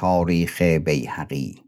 تاریخ 0.00 0.62
بیهقی 0.62 1.62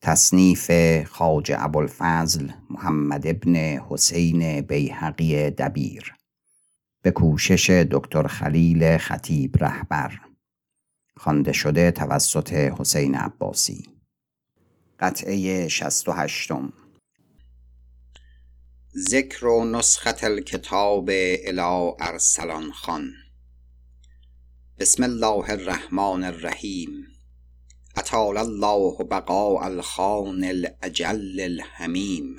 تصنیف 0.00 0.70
خواجه 1.06 1.64
ابوالفضل 1.64 2.48
محمد 2.70 3.26
ابن 3.26 3.56
حسین 3.56 4.60
بیهقی 4.60 5.50
دبیر 5.50 6.14
به 7.02 7.10
کوشش 7.10 7.70
دکتر 7.70 8.26
خلیل 8.26 8.98
خطیب 8.98 9.64
رهبر 9.64 10.20
خوانده 11.16 11.52
شده 11.52 11.90
توسط 11.90 12.52
حسین 12.52 13.14
عباسی. 13.14 13.84
قطعه 15.00 15.68
شست 15.68 16.08
و 16.08 16.12
هشتم. 16.12 16.72
ذکر 18.96 19.46
و 19.46 19.64
نسخت 19.64 20.24
الکتاب 20.24 21.10
الی 21.44 21.92
ارسلان 22.00 22.72
خان. 22.72 23.12
بسم 24.78 25.02
الله 25.02 25.50
الرحمن 25.50 26.24
الرحیم. 26.24 27.09
اطال 27.96 28.36
الله 28.38 28.96
بقاء 29.04 29.66
الخان 29.66 30.44
الاجل 30.44 31.40
الحمیم. 31.40 32.36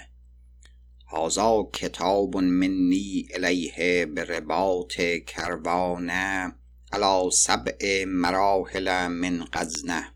هذا 1.14 1.64
کتاب 1.74 2.38
منی 2.38 3.28
الیه 3.34 4.06
برباط 4.06 5.02
کروانه 5.28 6.54
علی 6.92 7.32
سبع 7.32 8.06
مراحل 8.08 9.08
من 9.08 9.44
غزنه. 9.54 10.14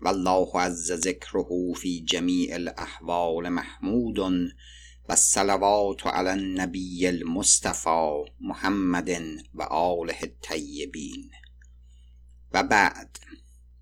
والله 0.00 0.60
عز 0.60 0.92
ذکره 0.92 1.72
فی 1.76 2.00
جمیع 2.00 2.54
الاحوال 2.54 3.48
محمود 3.48 4.18
و 5.08 5.16
علی 6.06 6.28
النبی 6.28 7.06
المصطفى 7.06 8.24
محمد 8.40 9.10
و 9.54 9.62
آله 9.62 10.18
الطیبین. 10.22 11.30
و 12.52 12.62
بعد 12.62 13.18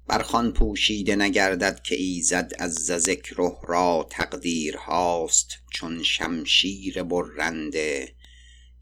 بر 0.06 0.22
خوان 0.22 0.52
پوشیده 0.52 1.16
نگردد 1.16 1.80
که 1.82 1.94
ایزد 1.94 2.52
عز 2.58 2.92
ذکره 2.92 3.52
را 3.68 4.06
تقدیرهاست 4.10 5.48
چون 5.70 6.02
شمشیر 6.02 7.02
برنده 7.02 8.14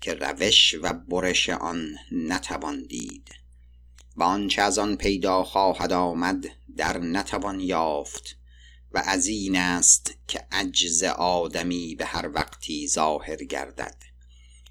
که 0.00 0.14
روش 0.14 0.74
و 0.82 0.92
برش 0.92 1.48
آن 1.48 1.96
نتوان 2.12 2.82
دید. 2.82 3.28
و 4.16 4.22
آنچه 4.22 4.62
از 4.62 4.78
آن 4.78 4.96
پیدا 4.96 5.44
خواهد 5.44 5.92
آمد 5.92 6.44
در 6.76 6.98
نتوان 6.98 7.60
یافت 7.60 8.36
و 8.92 9.02
از 9.06 9.26
این 9.26 9.56
است 9.56 10.14
که 10.28 10.46
عجز 10.52 11.02
آدمی 11.02 11.94
به 11.94 12.04
هر 12.04 12.30
وقتی 12.34 12.88
ظاهر 12.88 13.36
گردد 13.36 13.96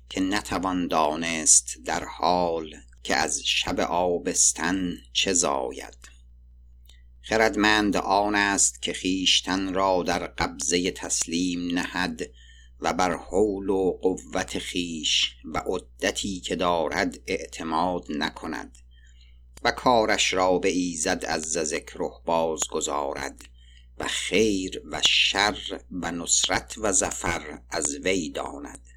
که 0.10 0.22
نتوان 0.22 0.88
دانست 0.88 1.78
در 1.86 2.04
حال 2.04 2.76
که 3.04 3.16
از 3.16 3.42
شب 3.46 3.80
آبستن 3.80 4.94
چه 5.14 5.34
زاید. 5.34 6.11
خردمند 7.32 7.98
آن 7.98 8.36
است 8.36 8.82
که 8.82 8.94
خویشتن 8.94 9.74
را 9.74 10.04
در 10.04 10.28
قبضه 10.28 10.92
تسلیم 10.92 11.80
نهد 11.80 12.22
و 12.80 12.94
بر 12.94 13.16
حول 13.16 13.70
و 13.70 13.92
قوت 14.02 14.60
خویش 14.60 15.36
و 15.46 15.58
عدتی 15.58 16.40
که 16.40 16.56
دارد 16.56 17.20
اعتماد 17.28 18.06
نکند 18.10 18.78
و 19.64 19.72
کارش 19.72 20.34
را 20.34 20.60
به 20.60 20.70
ایزد 20.70 21.26
عز 21.26 21.58
ذکره 21.58 22.12
بازگذارد 22.26 23.42
و 23.98 24.08
خیر 24.08 24.82
و 24.92 25.02
شر 25.06 25.82
و 25.92 26.12
نصرت 26.12 26.76
و 26.78 26.92
ظفر 26.92 27.60
از 27.70 27.96
وی 27.96 28.30
داند 28.30 28.88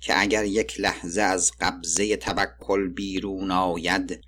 که 0.00 0.20
اگر 0.20 0.44
یک 0.44 0.80
لحظه 0.80 1.22
از 1.22 1.52
قبضه 1.60 2.16
توکل 2.16 2.88
بیرون 2.88 3.50
آید 3.50 4.20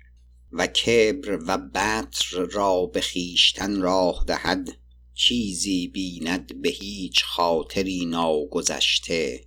و 0.51 0.67
کبر 0.67 1.39
و 1.47 1.57
بطر 1.57 2.37
را 2.51 2.85
به 2.85 3.01
خویشتن 3.01 3.81
راه 3.81 4.23
دهد 4.27 4.77
چیزی 5.13 5.87
بیند 5.87 6.61
به 6.61 6.69
هیچ 6.69 7.23
خاطری 7.23 8.05
ناگذشته 8.05 9.45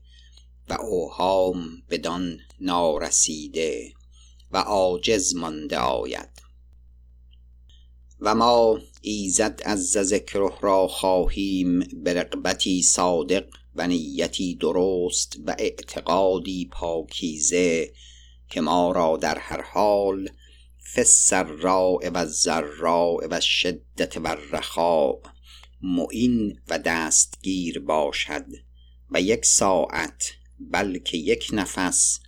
و 0.68 0.76
اوهام 0.80 1.82
بدان 1.90 2.38
نارسیده 2.60 3.92
و 4.50 4.58
عاجز 4.58 5.34
مانده 5.34 5.78
آید. 5.78 6.42
و 8.20 8.34
ما 8.34 8.80
ایزد 9.00 9.62
عز 9.64 9.98
ذکره 9.98 10.50
را 10.60 10.88
خواهیم 10.88 11.78
به 11.78 12.14
رغبتی 12.14 12.82
صادق 12.82 13.44
و 13.74 13.86
نیتی 13.86 14.54
درست 14.54 15.36
و 15.46 15.56
اعتقادی 15.58 16.68
پاکیزه 16.72 17.92
که 18.50 18.60
ما 18.60 18.92
را 18.92 19.16
در 19.16 19.38
هر 19.38 19.62
حال 19.62 20.28
فی 20.82 21.00
السراء 21.00 22.10
و 22.10 22.16
الضراء 22.16 23.28
و 23.28 23.34
الشدة 23.34 24.20
و 24.20 24.28
الرخاء. 24.28 25.20
معین 25.82 26.60
و 26.68 26.78
دستگیر 26.78 27.80
باشد 27.80 28.46
و 29.10 29.20
یک 29.20 29.44
ساعت 29.44 30.32
بلکه 30.58 31.18
یک 31.18 31.48
نفس 31.52 32.20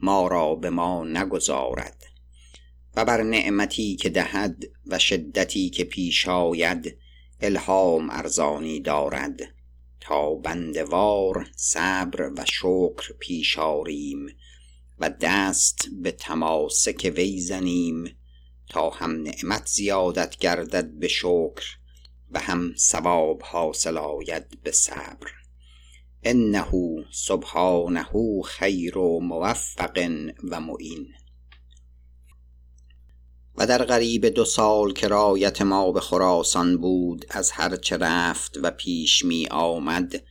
ما 0.00 0.28
را 0.28 0.54
به 0.54 0.70
ما 0.70 1.04
نگذارد. 1.04 2.04
و 2.96 3.04
بر 3.04 3.22
نعمتی 3.22 3.96
که 3.96 4.08
دهد 4.08 4.64
و 4.86 4.98
شدتی 4.98 5.70
که 5.70 5.84
پیش 5.84 6.28
آید 6.28 6.98
الهام 7.40 8.10
ارزانی 8.10 8.80
دارد. 8.80 9.40
تا 10.00 10.34
بندوار 10.34 11.50
صبر 11.56 12.30
و 12.36 12.44
شکر 12.44 13.12
پیش 13.18 13.58
آریم. 13.58 14.26
و 15.00 15.10
دست 15.20 15.88
به 16.02 16.10
تماسک 16.10 17.12
وی 17.16 17.40
زنیم 17.40 18.16
تا 18.68 18.90
هم 18.90 19.22
نعمت 19.22 19.66
زیادت 19.66 20.36
گردد 20.36 20.90
به 20.90 21.08
شکر 21.08 21.78
و 22.30 22.40
هم 22.40 22.74
ثواب 22.76 23.42
حاصل 23.42 23.98
آید 23.98 24.62
به 24.62 24.72
صبر. 24.72 25.30
انه 26.22 26.66
سبحانه 27.12 28.06
خیر 28.44 28.98
و 28.98 29.20
موفق 29.20 30.22
و 30.50 30.60
معین. 30.60 31.08
و 33.56 33.66
در 33.66 33.84
قریب 33.84 34.26
دو 34.26 34.44
سال 34.44 34.92
که 34.92 35.08
رایت 35.08 35.62
ما 35.62 35.92
به 35.92 36.00
خراسان 36.00 36.76
بود 36.76 37.26
از 37.30 37.50
هر 37.50 37.76
چه 37.76 37.96
رفت 37.96 38.58
و 38.62 38.70
پیش 38.70 39.24
می 39.24 39.46
آمد 39.50 40.22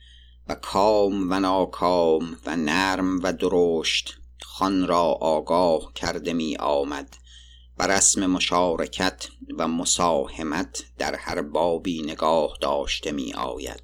و 0.48 0.54
کام 0.54 1.30
و 1.30 1.40
ناکام 1.40 2.36
و 2.46 2.56
نرم 2.56 3.20
و 3.22 3.32
درشت 3.32 4.18
خان 4.58 4.86
را 4.86 5.02
آگاه 5.20 5.92
کرده 5.94 6.32
می 6.32 6.56
آمد. 6.56 7.16
و 7.78 7.86
رسم 7.86 8.26
مشارکت 8.26 9.28
و 9.58 9.68
مساهمت 9.68 10.84
در 10.98 11.14
هر 11.14 11.42
بابی 11.42 12.02
نگاه 12.02 12.58
داشته 12.60 13.12
می 13.12 13.34
آید. 13.34 13.82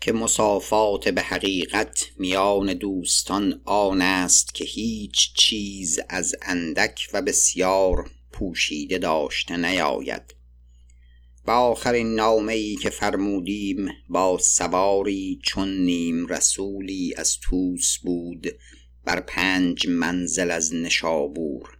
که 0.00 0.12
مسافات 0.12 1.08
به 1.08 1.22
حقیقت 1.22 2.06
میان 2.16 2.74
دوستان 2.74 3.60
آن 3.64 4.02
است 4.02 4.54
که 4.54 4.64
هیچ 4.64 5.34
چیز 5.34 6.00
از 6.08 6.34
اندک 6.42 7.08
و 7.12 7.22
بسیار 7.22 8.10
پوشیده 8.32 8.98
داشته 8.98 9.56
نیاید. 9.56 10.34
و 11.46 11.50
آخرین 11.50 12.14
نامه 12.14 12.76
که 12.76 12.90
فرمودیم 12.90 13.88
با 14.08 14.38
سواری 14.38 15.40
چون 15.42 15.68
نیم 15.84 16.26
رسولی 16.26 17.14
از 17.16 17.38
توس 17.40 17.98
بود 17.98 18.46
بر 19.04 19.20
پنج 19.20 19.88
منزل 19.88 20.50
از 20.50 20.74
نشابور 20.74 21.78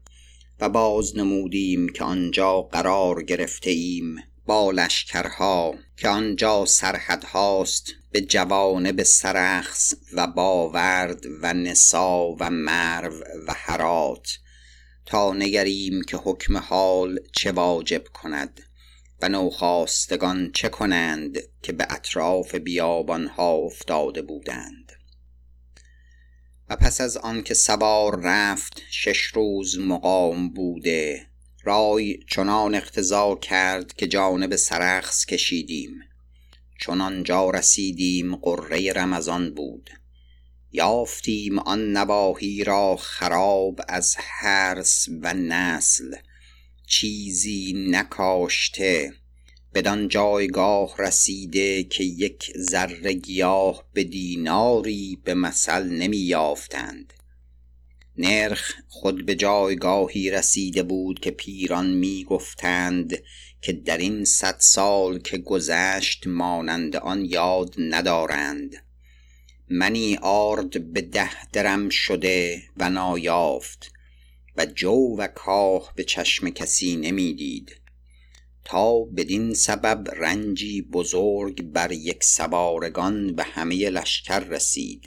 و 0.61 0.69
باز 0.69 1.17
نمودیم 1.17 1.89
که 1.89 2.05
آنجا 2.05 2.63
قرار 2.63 3.23
گرفته 3.23 3.71
ایم 3.71 4.17
با 4.47 4.71
لشکرها 4.71 5.75
که 5.97 6.09
آنجا 6.09 6.65
سرحدهاست 6.65 7.93
به 8.13 8.21
جوانب 8.21 9.03
سرخس 9.03 9.95
و 10.13 10.27
باورد 10.27 11.27
و 11.43 11.55
نسا 11.55 12.37
و 12.41 12.51
مرو 12.51 13.15
و 13.47 13.55
هرات 13.57 14.39
تا 15.07 15.33
نگریم 15.33 16.03
که 16.03 16.17
حکم 16.17 16.57
حال 16.57 17.19
چه 17.33 17.53
واجب 17.53 18.05
کند 18.15 18.61
و 19.23 19.29
نوخاستگان 19.29 20.53
چه 20.53 20.69
کنند 20.69 21.39
که 21.63 21.73
به 21.73 21.87
اطراف 21.91 22.55
بیابانها 22.55 23.53
افتاده 23.53 24.23
بودند. 24.23 24.80
و 26.71 26.77
پس 26.77 27.01
از 27.01 27.17
آنکه 27.17 27.55
سوار 27.55 28.21
رفت 28.21 28.83
شش 28.91 29.23
روز 29.23 29.79
مقام 29.79 30.49
بوده. 30.49 31.27
رای 31.65 32.19
چنان 32.29 32.75
اقتضا 32.75 33.35
کرد 33.35 33.93
که 33.93 34.07
جانب 34.07 34.57
سرخس 34.57 35.27
کشیدیم. 35.27 36.01
چون 36.79 37.01
آنجا 37.01 37.51
رسیدیم 37.51 38.37
غره 38.37 38.93
رمضان 38.93 39.55
بود. 39.55 39.91
یافتیم 40.73 41.59
آن 41.59 41.93
نواحی 41.93 42.65
را 42.65 42.97
خراب 42.97 43.81
از 43.89 44.17
حرث 44.19 45.09
و 45.23 45.35
نسل. 45.35 46.17
چیزی 46.87 47.87
نکاشته 47.91 49.13
بدان 49.75 50.09
جایگاه 50.09 50.95
رسیده 50.99 51.83
که 51.83 52.05
یک 52.05 52.53
ذره 52.57 53.13
گیاه 53.13 53.85
به 53.93 54.05
دیناری 54.05 55.19
به 55.25 55.35
مثل 55.35 55.89
نمی 55.89 56.17
یافتند. 56.17 57.13
نرخ 58.17 58.73
خود 58.89 59.27
به 59.27 59.35
جایگاهی 59.35 60.31
رسیده 60.31 60.83
بود 60.83 61.21
که 61.21 61.31
پیران 61.31 61.91
می 61.91 62.25
گفتند 62.25 63.23
که 63.63 63.73
در 63.73 63.99
این 63.99 64.25
صد 64.25 64.57
سال 64.59 65.19
که 65.19 65.39
گذشت 65.39 66.27
مانند 66.27 66.97
آن 66.97 67.25
یاد 67.25 67.75
ندارند. 67.79 68.77
منی 69.69 70.19
آرد 70.23 70.93
به 70.93 71.01
ده 71.01 71.51
درم 71.53 71.89
شده 71.89 72.63
و 72.77 72.91
نایافت 72.91 73.93
و 74.57 74.67
جو 74.67 75.17
و 75.19 75.27
کاه 75.27 75.93
به 75.97 76.05
چشم 76.05 76.51
کسی 76.51 76.97
نمی‌دید 76.97 77.80
تا 78.65 79.01
بدین 79.01 79.55
سبب 79.55 80.09
رنجی 80.17 80.83
بزرگ 80.83 81.63
بر 81.63 81.93
یک 81.93 82.25
سوارگان 82.25 83.33
به 83.33 83.43
همه 83.43 83.91
لشکر 83.91 84.39
رسید 84.39 85.03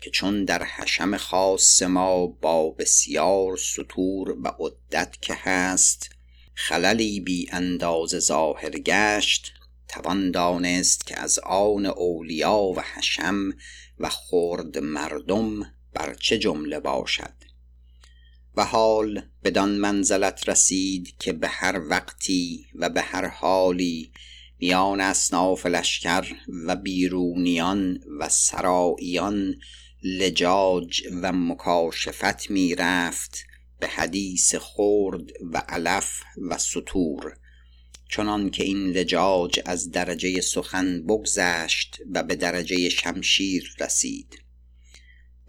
که 0.00 0.10
چون 0.10 0.44
در 0.44 0.64
حشم 0.64 1.16
خاص 1.16 1.82
ما 1.82 2.26
با 2.26 2.70
بسیار 2.70 3.56
سطور 3.56 4.30
و 4.30 4.48
عدت 4.48 5.16
که 5.20 5.34
هست 5.38 6.10
خللی 6.54 7.20
بی 7.20 7.48
اندازه 7.52 8.18
ظاهر 8.18 8.70
گشت 8.70 9.52
توان 9.88 10.30
دانست 10.30 11.06
که 11.06 11.20
از 11.20 11.38
آن 11.38 11.86
اولیا 11.86 12.56
و 12.56 12.80
حشم 12.80 13.50
و 13.98 14.08
خرد 14.08 14.78
مردم 14.78 15.60
بر 15.92 16.14
چه 16.14 16.38
جمله 16.38 16.80
باشد. 16.80 17.39
و 18.56 18.64
حال 18.64 19.22
بدان 19.44 19.70
منزلت 19.70 20.48
رسید 20.48 21.14
که 21.18 21.32
به 21.32 21.48
هر 21.48 21.80
وقتی 21.88 22.66
و 22.74 22.88
به 22.88 23.00
هر 23.00 23.26
حالی 23.28 24.12
میان 24.58 25.00
اصناف 25.00 25.66
لشکر 25.66 26.26
و 26.66 26.76
بیرونیان 26.76 28.00
و 28.18 28.28
سراییان 28.28 29.54
لجاج 30.02 31.02
و 31.22 31.32
مکاشفت 31.32 32.50
می 32.50 32.74
رفت 32.74 33.44
به 33.78 33.86
حدیث 33.86 34.54
خرد 34.54 35.22
و 35.52 35.62
علف 35.68 36.22
و 36.48 36.58
سطور. 36.58 37.36
چنان 38.08 38.50
که 38.50 38.64
این 38.64 38.86
لجاج 38.86 39.60
از 39.64 39.90
درجه 39.90 40.40
سخن 40.40 41.02
بگذشت 41.02 41.98
و 42.12 42.22
به 42.22 42.34
درجه 42.36 42.88
شمشیر 42.88 43.74
رسید. 43.80 44.42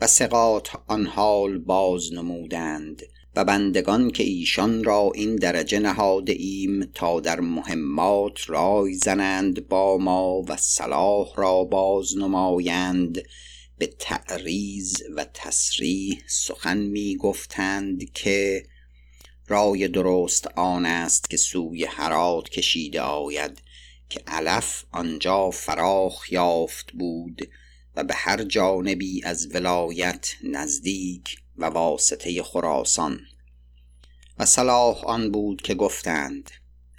و 0.01 0.07
سقاط 0.07 0.69
آن 0.87 1.05
حال 1.05 1.57
باز 1.57 2.13
نمودند 2.13 3.01
و 3.35 3.45
بندگان 3.45 4.11
که 4.11 4.23
ایشان 4.23 4.83
را 4.83 5.11
این 5.15 5.35
درجه 5.35 5.79
نهاده 5.79 6.33
ایم 6.33 6.85
تا 6.93 7.19
در 7.19 7.39
مهمات 7.39 8.49
رای 8.49 8.93
زنند 8.93 9.67
با 9.67 9.97
ما 9.97 10.41
و 10.47 10.57
صلاح 10.57 11.27
را 11.35 11.63
باز 11.63 12.17
نمایند 12.17 13.21
به 13.77 13.87
تعریز 13.99 15.03
و 15.15 15.25
تصریح 15.33 16.23
سخن 16.27 16.77
می 16.77 17.17
گفتند 17.17 18.13
که 18.13 18.65
رای 19.47 19.87
درست 19.87 20.47
آن 20.55 20.85
است 20.85 21.29
که 21.29 21.37
سوی 21.37 21.85
هرات 21.85 22.49
کشیده 22.49 23.01
آید 23.01 23.61
که 24.09 24.21
علف 24.27 24.83
آنجا 24.91 25.49
فراخ 25.49 26.31
یافت 26.31 26.91
بود 26.91 27.47
و 27.95 28.03
به 28.03 28.13
هر 28.13 28.43
جانبی 28.43 29.23
از 29.23 29.55
ولایت 29.55 30.27
نزدیک 30.43 31.37
و 31.57 31.65
واسطه 31.65 32.43
خراسان. 32.43 33.19
و 34.39 34.45
صلاح 34.45 35.05
آن 35.05 35.31
بود 35.31 35.61
که 35.61 35.75
گفتند 35.75 36.51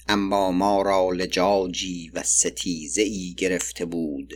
اما 0.09 0.53
ما 0.53 0.83
را 0.83 1.11
لجاجی 1.11 2.11
و 2.15 2.23
ستیزه 2.23 3.03
ای 3.03 3.35
گرفته 3.37 3.85
بود 3.85 4.35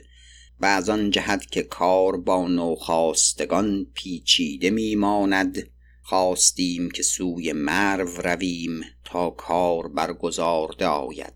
و 0.61 0.67
از 0.67 0.89
آن 0.89 1.11
جهت 1.11 1.51
که 1.51 1.63
کار 1.63 2.17
با 2.17 2.49
نوخاستگان 2.49 3.87
پیچیده 3.95 4.71
میماند 4.71 5.71
خواستیم 6.03 6.91
که 6.91 7.03
سوی 7.03 7.53
مرو 7.53 8.09
رویم 8.23 8.81
تا 9.05 9.31
کار 9.31 9.89
برگزارده 9.89 10.87
آید. 10.87 11.33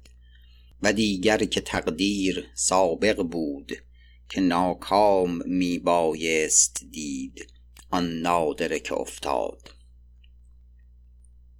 و 0.83 0.93
دیگر 0.93 1.45
که 1.45 1.61
تقدیر 1.61 2.47
سابق 2.55 3.23
بود. 3.23 3.73
که 4.31 4.41
ناکام 4.41 5.43
می 5.47 5.79
بایست 5.79 6.85
دید 6.91 7.47
آن 7.91 8.21
نادره 8.21 8.81
که 8.81 8.95
افتاد. 8.95 9.75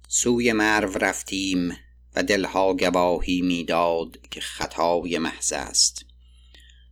سوی 0.07 0.53
مرو 0.53 0.93
رفتیم 0.93 1.77
و 2.15 2.23
دلها 2.23 2.73
گواهی 2.73 3.41
می‌داد 3.41 4.17
که 4.31 4.41
خطای 4.41 5.17
محض 5.17 5.53
است. 5.53 6.05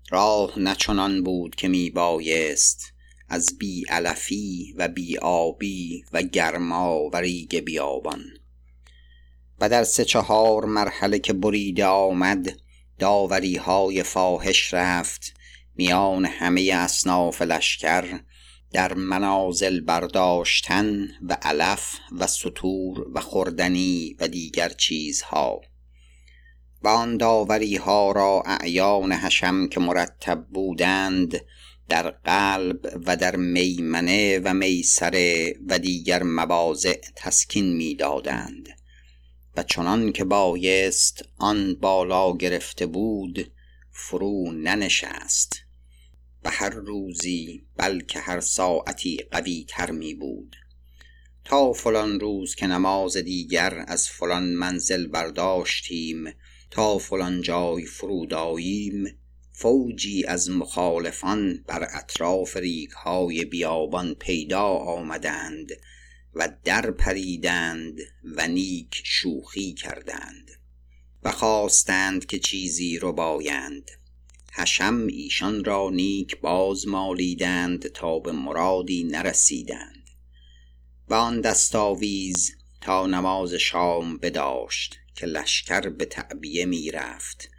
راه 0.09 0.59
نچنان 0.59 1.23
بود 1.23 1.55
که 1.55 1.67
می 1.67 1.89
بایست 1.89 2.93
از 3.29 3.57
بی 3.59 3.85
علفی 3.89 4.73
و 4.77 4.87
بی 4.87 5.17
آبی 5.17 6.03
و 6.13 6.21
گرما 6.21 7.09
و 7.13 7.17
ریگ 7.17 7.59
بیابان. 7.59 8.23
و 9.59 9.69
در 9.69 9.83
سه 9.83 10.05
چهار 10.05 10.65
مرحله 10.65 11.19
که 11.19 11.33
بریده 11.33 11.85
آمد 11.85 12.59
داوری 12.99 13.55
های 13.55 14.03
فاحش 14.03 14.73
رفت 14.73 15.38
میان 15.79 16.25
همه 16.25 16.61
اصناف 16.61 17.41
لشکر 17.41 18.19
در 18.71 18.93
منازل 18.93 19.79
برداشتن 19.79 21.07
و 21.29 21.37
علف 21.41 21.95
و 22.19 22.27
سطور 22.27 23.07
و 23.13 23.21
خوردنی 23.21 24.15
و 24.19 24.27
دیگر 24.27 24.69
چیزها. 24.69 25.61
و 26.83 26.87
آن 26.87 27.17
داوری 27.17 27.75
ها 27.75 28.11
را 28.11 28.43
اعیان 28.45 29.11
حشم 29.11 29.67
که 29.67 29.79
مرتب 29.79 30.45
بودند 30.53 31.41
در 31.89 32.09
قلب 32.09 33.01
و 33.05 33.15
در 33.15 33.35
میمنه 33.35 34.39
و 34.39 34.53
میسره 34.53 35.55
و 35.67 35.79
دیگر 35.79 36.23
مواضع 36.23 37.01
تسکین 37.15 37.75
می‌دادند. 37.75 38.69
و 39.57 39.63
چنان 39.63 40.11
که 40.11 40.23
بایست 40.23 41.25
آن 41.37 41.75
بالا 41.75 42.37
گرفته 42.37 42.85
بود 42.85 43.51
فرو 43.91 44.51
ننشست. 44.51 45.68
و 46.43 46.49
هر 46.49 46.69
روزی 46.69 47.65
بلکه 47.77 48.19
هر 48.19 48.39
ساعتی 48.39 49.17
قوی 49.31 49.65
تر 49.69 49.91
می 49.91 50.13
بود. 50.13 50.55
تا 51.45 51.73
فلان 51.73 52.19
روز 52.19 52.55
که 52.55 52.67
نماز 52.67 53.17
دیگر 53.17 53.85
از 53.87 54.09
فلان 54.09 54.43
منزل 54.43 55.07
برداشتیم 55.07 56.33
تا 56.71 56.97
فلان 56.97 57.41
جای 57.41 57.85
فروداییم 57.85 59.19
فوجی 59.51 60.25
از 60.25 60.49
مخالفان 60.49 61.63
بر 61.67 61.87
اطراف 61.93 62.57
های 62.95 63.45
بیابان 63.45 64.13
پیدا 64.13 64.63
آمدند 64.63 65.71
و 66.33 66.49
در 66.63 66.91
پریدند 66.91 67.99
و 68.23 68.47
نیک 68.47 69.01
شوخی 69.03 69.73
کردند 69.73 70.51
و 71.23 71.31
خواستند 71.31 72.25
که 72.25 72.39
چیزی 72.39 72.99
رو 72.99 73.13
بایند. 73.13 73.91
حشم 74.53 75.07
ایشان 75.07 75.63
را 75.63 75.89
نیک 75.89 76.39
باز 76.39 76.87
مالیدند 76.87 77.87
تا 77.87 78.19
به 78.19 78.31
مرادی 78.31 79.03
نرسیدند. 79.03 80.09
و 81.07 81.13
آن 81.13 81.41
دستاویز 81.41 82.51
تا 82.81 83.07
نماز 83.07 83.53
شام 83.53 84.17
بداشت 84.17 84.97
که 85.15 85.25
لشکر 85.25 85.89
به 85.89 86.05
تعبیه 86.05 86.65
می 86.65 86.91
رفت 86.91 87.49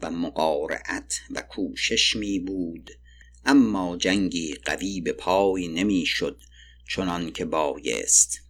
و 0.00 0.10
مقارعت 0.10 1.20
و 1.30 1.42
کوشش 1.42 2.16
می 2.16 2.38
بود. 2.38 2.90
اما 3.44 3.96
جنگی 3.96 4.54
قوی 4.54 5.00
به 5.00 5.12
پای 5.12 5.68
نمی 5.68 6.06
شد 6.06 6.40
چنان 6.88 7.32
که 7.32 7.44
بایست 7.44 8.40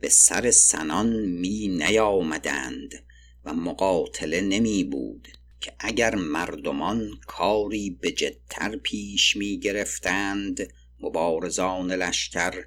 به 0.00 0.08
سر 0.08 0.50
سنان 0.50 1.26
می 1.26 1.68
نیامدند 1.68 3.04
و 3.44 3.54
مقاتله 3.54 4.40
نمی 4.40 4.84
بود. 4.84 5.28
که 5.60 5.72
اگر 5.78 6.14
مردمان 6.14 7.10
کاری 7.26 7.90
به 7.90 8.10
جدتر 8.10 8.76
پیش 8.76 9.36
می 9.36 9.58
گرفتند 9.58 10.72
مبارزان 11.00 11.92
لشکر 11.92 12.64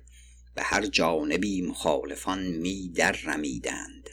به 0.55 0.62
هر 0.63 0.86
جانبی 0.86 1.62
مخالفان 1.62 2.43
می 2.43 2.89
در 2.89 3.12
رمیدند. 3.12 4.10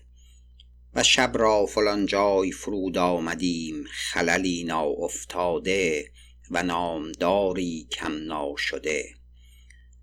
و 0.94 1.02
شب 1.02 1.32
را 1.34 1.66
فلان 1.66 2.06
جای 2.06 2.52
فرود 2.52 2.98
آمدیم 2.98 3.84
خللی 3.90 4.64
نا 4.64 4.84
افتاده 4.84 6.10
و 6.50 6.62
نامداری 6.62 7.88
کم 7.90 8.12
ناشده. 8.12 9.14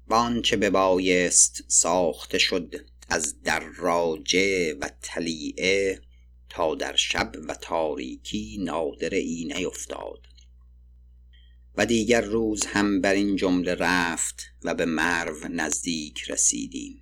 و 0.07 0.13
آنچه 0.13 0.57
ببایست 0.57 1.63
ساخته 1.67 2.37
شد 2.37 2.75
از 3.09 3.41
دراجه 3.41 4.73
و 4.73 4.89
تلیعه 5.01 6.01
تا 6.55 6.75
در 6.75 6.95
شب 6.95 7.31
و 7.47 7.53
تاریکی 7.53 8.57
نادر 8.61 9.09
ای 9.09 9.53
نیفتاد. 9.55 10.27
و 11.77 11.85
دیگر 11.85 12.21
روز 12.21 12.65
هم 12.65 13.01
بر 13.01 13.13
این 13.13 13.35
جمله 13.35 13.75
رفت 13.75 14.43
و 14.63 14.73
به 14.73 14.85
مرو 14.85 15.47
نزدیک 15.49 16.31
رسیدیم. 16.31 17.01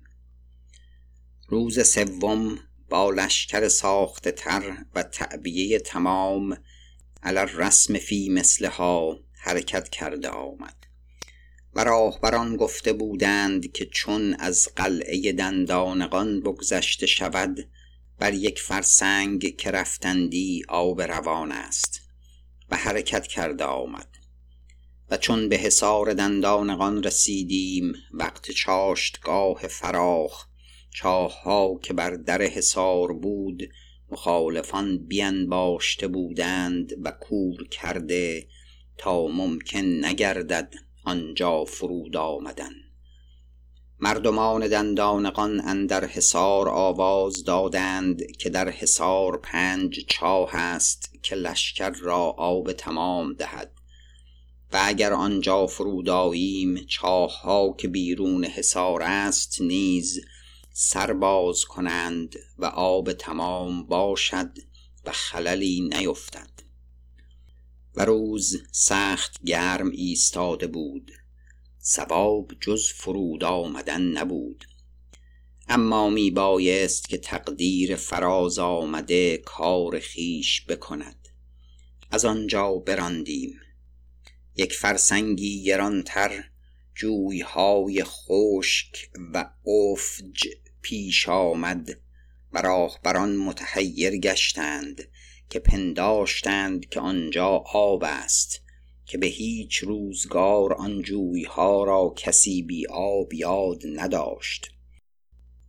روز 1.48 1.88
سوم 1.88 2.58
با 2.88 3.10
لشکر 3.10 3.68
ساخته 3.68 4.32
تر 4.32 4.84
و 4.94 5.02
تعبیه 5.02 5.78
تمام 5.78 6.56
علی 7.22 7.52
رسم 7.54 7.98
فی 7.98 8.28
مثلها 8.28 9.20
حرکت 9.32 9.88
کرده 9.88 10.28
آمد. 10.28 10.76
و 11.74 11.84
راهبران 11.84 12.56
گفته 12.56 12.92
بودند 12.92 13.72
که 13.72 13.86
چون 13.86 14.34
از 14.34 14.68
قلعه 14.76 15.32
دندانقان 15.32 16.40
بگذشته 16.40 17.06
شود 17.06 17.68
بر 18.18 18.34
یک 18.34 18.60
فرسنگ 18.60 19.56
که 19.56 19.70
رفتندی 19.70 20.62
آب 20.68 21.02
روان 21.02 21.52
است 21.52 22.00
و 22.70 22.76
حرکت 22.76 23.26
کرده 23.26 23.64
آمد 23.64 24.08
و 25.10 25.16
چون 25.16 25.48
به 25.48 25.56
حصار 25.56 26.12
دندانقان 26.12 27.02
رسیدیم 27.02 27.94
وقت 28.12 28.50
چاشتگاه 28.50 29.66
فراخ 29.66 30.46
چاه 30.90 31.80
که 31.82 31.92
بر 31.92 32.10
در 32.10 32.42
حصار 32.42 33.12
بود 33.12 33.62
مخالفان 34.10 35.08
باشته 35.48 36.08
بودند 36.08 36.92
و 37.02 37.10
کور 37.10 37.68
کرده 37.68 38.46
تا 38.98 39.26
ممکن 39.26 40.04
نگردد 40.04 40.74
آنجا 41.04 41.64
فرود 41.64 42.16
آمدن. 42.16 42.83
مردمان 44.00 44.68
دندانقان 44.68 45.60
اندر 45.60 46.04
حصار 46.04 46.68
آواز 46.68 47.44
دادند 47.44 48.36
که 48.36 48.50
در 48.50 48.68
حصار 48.68 49.38
پنج 49.38 50.00
چاه 50.08 50.56
است 50.56 51.12
که 51.22 51.36
لشکر 51.36 51.90
را 51.90 52.20
آب 52.20 52.72
تمام 52.72 53.32
دهد. 53.32 53.70
و 54.72 54.80
اگر 54.84 55.12
آنجا 55.12 55.66
فرود 55.66 56.08
آییم 56.08 56.84
چاه 56.88 57.42
ها 57.42 57.74
که 57.78 57.88
بیرون 57.88 58.44
حصار 58.44 59.02
است 59.02 59.60
نیز 59.60 60.20
سرباز 60.72 61.64
کنند 61.64 62.36
و 62.58 62.64
آب 62.64 63.12
تمام 63.12 63.86
باشد 63.86 64.50
و 65.04 65.12
خللی 65.12 65.80
نیفتد. 65.80 66.50
و 67.94 68.04
روز 68.04 68.56
سخت 68.72 69.44
گرم 69.44 69.90
ایستاده 69.90 70.66
بود. 70.66 71.12
سباب 71.86 72.52
جز 72.60 72.88
فرود 72.88 73.44
آمدن 73.44 74.02
نبود. 74.02 74.64
اما 75.68 76.10
می 76.10 76.30
بایست 76.30 77.08
که 77.08 77.18
تقدیر 77.18 77.96
فراز 77.96 78.58
آمده 78.58 79.36
کار 79.36 79.98
خیش 80.00 80.66
بکند. 80.66 81.28
از 82.10 82.24
آنجا 82.24 82.74
براندیم. 82.74 83.60
یک 84.56 84.72
فرسنگی 84.72 85.62
گرانتر 85.62 86.44
جویهای 86.94 88.04
خشک 88.04 89.10
و 89.34 89.50
افج 89.66 90.48
پیش 90.82 91.28
آمد 91.28 92.00
و 92.52 92.62
راهبران 92.62 93.36
متحیر 93.36 94.16
گشتند 94.16 95.08
که 95.50 95.58
پنداشتند 95.58 96.88
که 96.88 97.00
آنجا 97.00 97.64
آب 97.72 98.04
است. 98.04 98.63
که 99.06 99.18
به 99.18 99.26
هیچ 99.26 99.78
روزگار 99.78 100.72
آن 100.72 101.02
جویها 101.02 101.84
را 101.84 102.14
کسی 102.16 102.62
بی 102.62 102.86
آب 102.86 103.34
یاد 103.34 103.82
نداشت. 103.96 104.70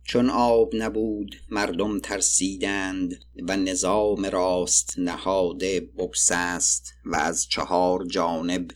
چون 0.04 0.30
آب 0.30 0.70
نبود 0.74 1.36
مردم 1.50 2.00
ترسیدند 2.00 3.20
و 3.48 3.56
نظام 3.56 4.26
راست 4.26 4.94
نهاده 4.98 5.80
بگسست 5.80 6.94
و 7.04 7.16
از 7.16 7.48
چهار 7.48 8.04
جانب 8.04 8.70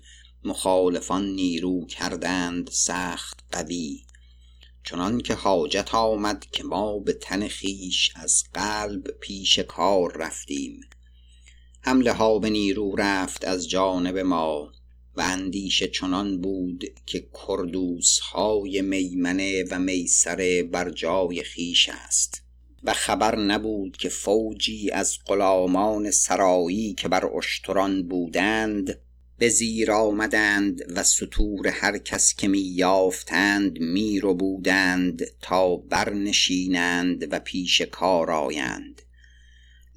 مخالفان 0.44 1.26
نیرو 1.26 1.86
کردند 1.86 2.70
سخت 2.72 3.40
قوی. 3.52 4.02
چنان 4.84 5.20
که 5.20 5.34
حاجت 5.34 5.94
آمد 5.94 6.46
که 6.52 6.64
ما 6.64 6.98
به 6.98 7.12
تن 7.12 7.48
خیش 7.48 8.12
از 8.16 8.44
قلب 8.54 9.02
پیش 9.20 9.58
کار 9.58 10.16
رفتیم. 10.16 10.80
حمله 11.80 12.12
ها 12.12 12.38
به 12.38 12.50
نیرو 12.50 12.96
رفت 12.96 13.44
از 13.44 13.68
جانب 13.68 14.18
ما 14.18 14.72
و 15.16 15.20
اندیشه 15.20 15.88
چنان 15.88 16.40
بود 16.40 16.84
که 17.06 17.28
کردوس 17.46 18.18
های 18.18 18.82
میمنه 18.82 19.64
و 19.70 19.78
میسره 19.78 20.62
بر 20.62 20.90
جای 20.90 21.42
خیش 21.42 21.88
است 21.88 22.42
و 22.84 22.92
خبر 22.92 23.38
نبود 23.38 23.96
که 23.96 24.08
فوجی 24.08 24.90
از 24.90 25.18
غلامان 25.26 26.10
سرایی 26.10 26.94
که 26.94 27.08
بر 27.08 27.36
اشتران 27.36 28.08
بودند 28.08 28.98
به 29.38 29.48
زیر 29.48 29.92
آمدند 29.92 30.80
و 30.96 31.02
سطور 31.02 31.68
هر 31.68 31.98
کس 31.98 32.34
که 32.34 32.48
می 32.48 32.60
یافتند 32.60 33.78
می 33.78 34.20
رو 34.20 34.34
بودند 34.34 35.22
تا 35.42 35.76
برنشینند 35.76 37.32
و 37.32 37.40
پیش 37.40 37.82
کار 37.82 38.30
آیند. 38.30 39.02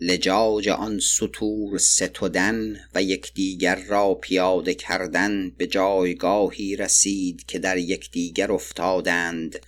لجاج 0.01 0.69
آن 0.69 0.99
سطور 0.99 1.77
ستودن 1.77 2.75
و 2.95 3.03
یکدیگر 3.03 3.75
را 3.75 4.13
پیاده 4.13 4.73
کردن 4.73 5.49
به 5.49 5.67
جایگاهی 5.67 6.75
رسید 6.75 7.45
که 7.45 7.59
در 7.59 7.77
یکدیگر 7.77 8.51
افتادند 8.51 9.59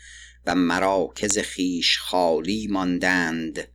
و 0.45 0.55
مراکز 0.55 1.37
خیش 1.37 1.99
خالی 1.99 2.67
ماندند 2.67 3.67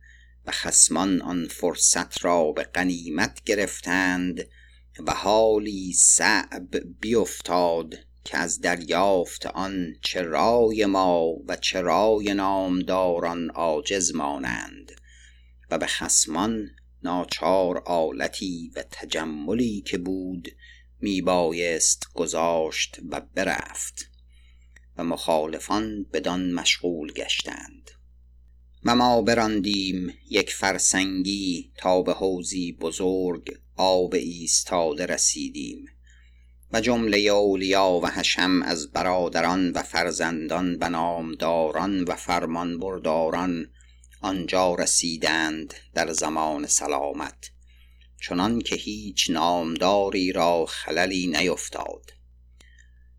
و 0.45 0.51
خسمان 0.51 1.21
آن 1.21 1.47
فرصت 1.47 2.25
را 2.25 2.51
به 2.51 2.63
غنیمت 2.63 3.43
گرفتند 3.43 4.47
و 5.07 5.13
حالی 5.13 5.93
صعب 5.93 6.83
بیفتاد 6.99 7.95
که 8.23 8.37
از 8.37 8.61
دریافت 8.61 9.45
آن 9.45 9.95
چرای 10.01 10.85
ما 10.85 11.27
و 11.47 11.55
چرای 11.55 12.33
نامداران 12.33 13.49
عاجز 13.49 14.15
مانند. 14.15 15.00
و 15.71 15.77
به 15.77 15.85
خسمان 15.85 16.69
ناچار 17.03 17.77
آلتی 17.85 18.71
و 18.75 18.83
تجملی 18.91 19.81
که 19.81 19.97
بود 19.97 20.49
می 20.99 21.21
بایست 21.21 22.07
گذاشت 22.13 22.99
و 23.09 23.21
برفت 23.35 24.09
و 24.97 25.03
مخالفان 25.03 26.05
بدان 26.13 26.51
مشغول 26.51 27.11
گشتند. 27.11 27.91
و 28.85 28.95
ما 28.95 29.21
براندیم 29.21 30.13
یک 30.29 30.53
فرسنگی 30.53 31.71
تا 31.77 32.01
به 32.01 32.13
حوزی 32.13 32.71
بزرگ 32.71 33.57
آب 33.75 34.13
ایستاده 34.13 35.05
رسیدیم 35.05 35.85
و 36.73 36.81
جمله 36.81 37.17
اولیا 37.17 37.99
و 38.03 38.07
حشم 38.07 38.61
از 38.61 38.91
برادران 38.91 39.71
و 39.71 39.81
فرزندان 39.81 40.77
و 40.81 40.89
نامداران 40.89 42.03
و 42.03 42.15
فرمان 42.15 42.79
برداران 42.79 43.67
آنجا 44.21 44.75
رسیدند 44.75 45.73
در 45.93 46.13
زمان 46.13 46.67
سلامت 46.67 47.51
چنان 48.21 48.61
که 48.61 48.75
هیچ 48.75 49.29
نامداری 49.29 50.31
را 50.31 50.65
خللی 50.65 51.27
نیفتاد. 51.27 52.11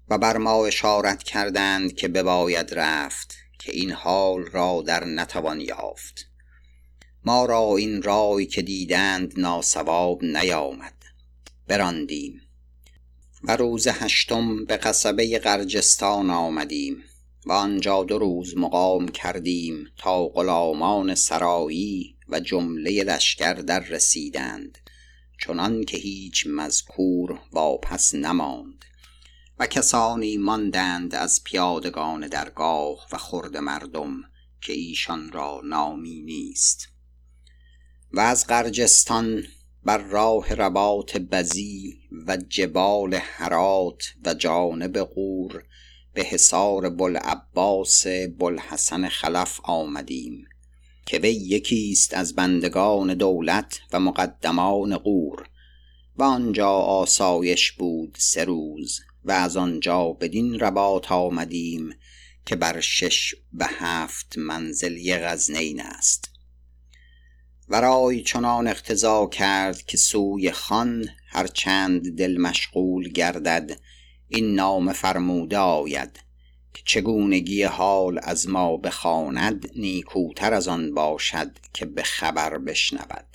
و 0.09 0.19
بر 0.19 0.37
ما 0.37 0.67
اشارت 0.67 1.23
کردند 1.23 1.95
که 1.95 2.09
بباید 2.09 2.75
رفت 2.75 3.37
که 3.59 3.73
این 3.73 3.93
حال 3.93 4.43
را 4.43 4.83
در 4.87 5.05
نتوان 5.05 5.61
یافت. 5.61 6.27
ما 7.25 7.47
را 7.47 7.77
این 7.77 8.03
رای 8.03 8.47
که 8.47 8.63
دیدند 8.63 9.33
ناسواب 9.37 10.25
نیامد. 10.25 10.95
براندیم. 11.69 12.41
و 13.45 13.57
روز 13.57 13.87
هشتم 13.89 14.65
به 14.65 14.77
قصبه 14.77 15.39
غرجستان 15.39 16.31
آمدیم. 16.31 17.05
و 17.47 17.53
آنجا 17.53 18.05
دو 18.05 18.19
روز 18.19 18.57
مقام 18.57 19.09
کردیم 19.09 19.87
تا 19.97 20.27
غلامان 20.27 21.15
سرایی 21.15 22.17
و 22.29 22.41
جمله 22.41 23.05
لشکر 23.05 23.55
در 23.55 23.81
رسیدند 23.81 24.79
چنان 25.47 25.85
که 25.85 25.97
هیچ 25.97 26.47
مذکور 26.47 27.41
واپس 27.53 28.15
نماند. 28.15 28.85
و 29.59 29.67
کسانی 29.67 30.37
ماندند 30.37 31.15
از 31.15 31.45
پیادگان 31.45 32.27
درگاه 32.27 33.07
و 33.13 33.19
خرد 33.19 33.57
مردم 33.57 34.23
که 34.61 34.73
ایشان 34.73 35.33
را 35.33 35.61
نامی 35.65 36.21
نیست. 36.21 36.89
و 38.13 38.21
از 38.21 38.47
قرجستان 38.47 39.45
بر 39.85 39.99
راه 39.99 40.55
رباط 40.55 41.17
بزی 41.17 41.99
و 42.27 42.37
جبال 42.37 43.15
حرات 43.15 44.03
و 44.25 44.35
جانب 44.35 45.01
غور 45.01 45.65
به 46.15 46.23
حصار 46.23 46.89
بلعباس 46.89 48.07
بلحسن 48.39 49.09
خلف 49.09 49.61
آمدیم 49.63 50.47
که 51.07 51.19
وی 51.19 51.33
یکیست 51.33 52.15
از 52.15 52.35
بندگان 52.35 53.15
دولت 53.15 53.81
و 53.93 54.01
مقدمان 54.01 54.97
غور. 54.97 55.49
و 56.17 56.23
آنجا 56.23 56.71
آسایش 56.71 57.73
بود 57.73 58.17
سه 58.19 58.45
روز 58.45 59.01
و 59.25 59.33
از 59.33 59.57
آنجا 59.57 60.05
بدین 60.05 60.59
رباط 60.59 61.13
آمدیم 61.13 61.95
که 62.47 62.57
بر 62.57 62.81
شش 62.81 63.35
به 63.53 63.67
هفت 63.67 64.39
منزلی 64.39 65.17
غزنین 65.17 65.81
است. 65.81 66.31
ورای 67.69 68.23
چنان 68.23 68.69
اقتضا 68.69 69.27
کرد 69.27 69.83
که 69.83 69.97
سوی 69.97 70.53
خان 70.53 71.09
هرچند 71.27 72.17
دل 72.19 72.39
مشغول 72.39 73.09
گردد 73.09 73.81
این 74.35 74.55
نام 74.55 74.93
فرموده 74.93 75.59
آید 75.59 76.21
که 76.75 76.83
چگونگی 76.85 77.63
حال 77.63 78.21
از 78.23 78.49
ما 78.49 78.77
بخواند 78.77 79.71
نیکوتر 79.77 80.55
از 80.55 80.69
آن 80.69 80.95
باشد 80.95 81.51
که 81.75 81.87
به 81.87 82.03
خبر 82.03 82.59
بشنود 82.59 83.27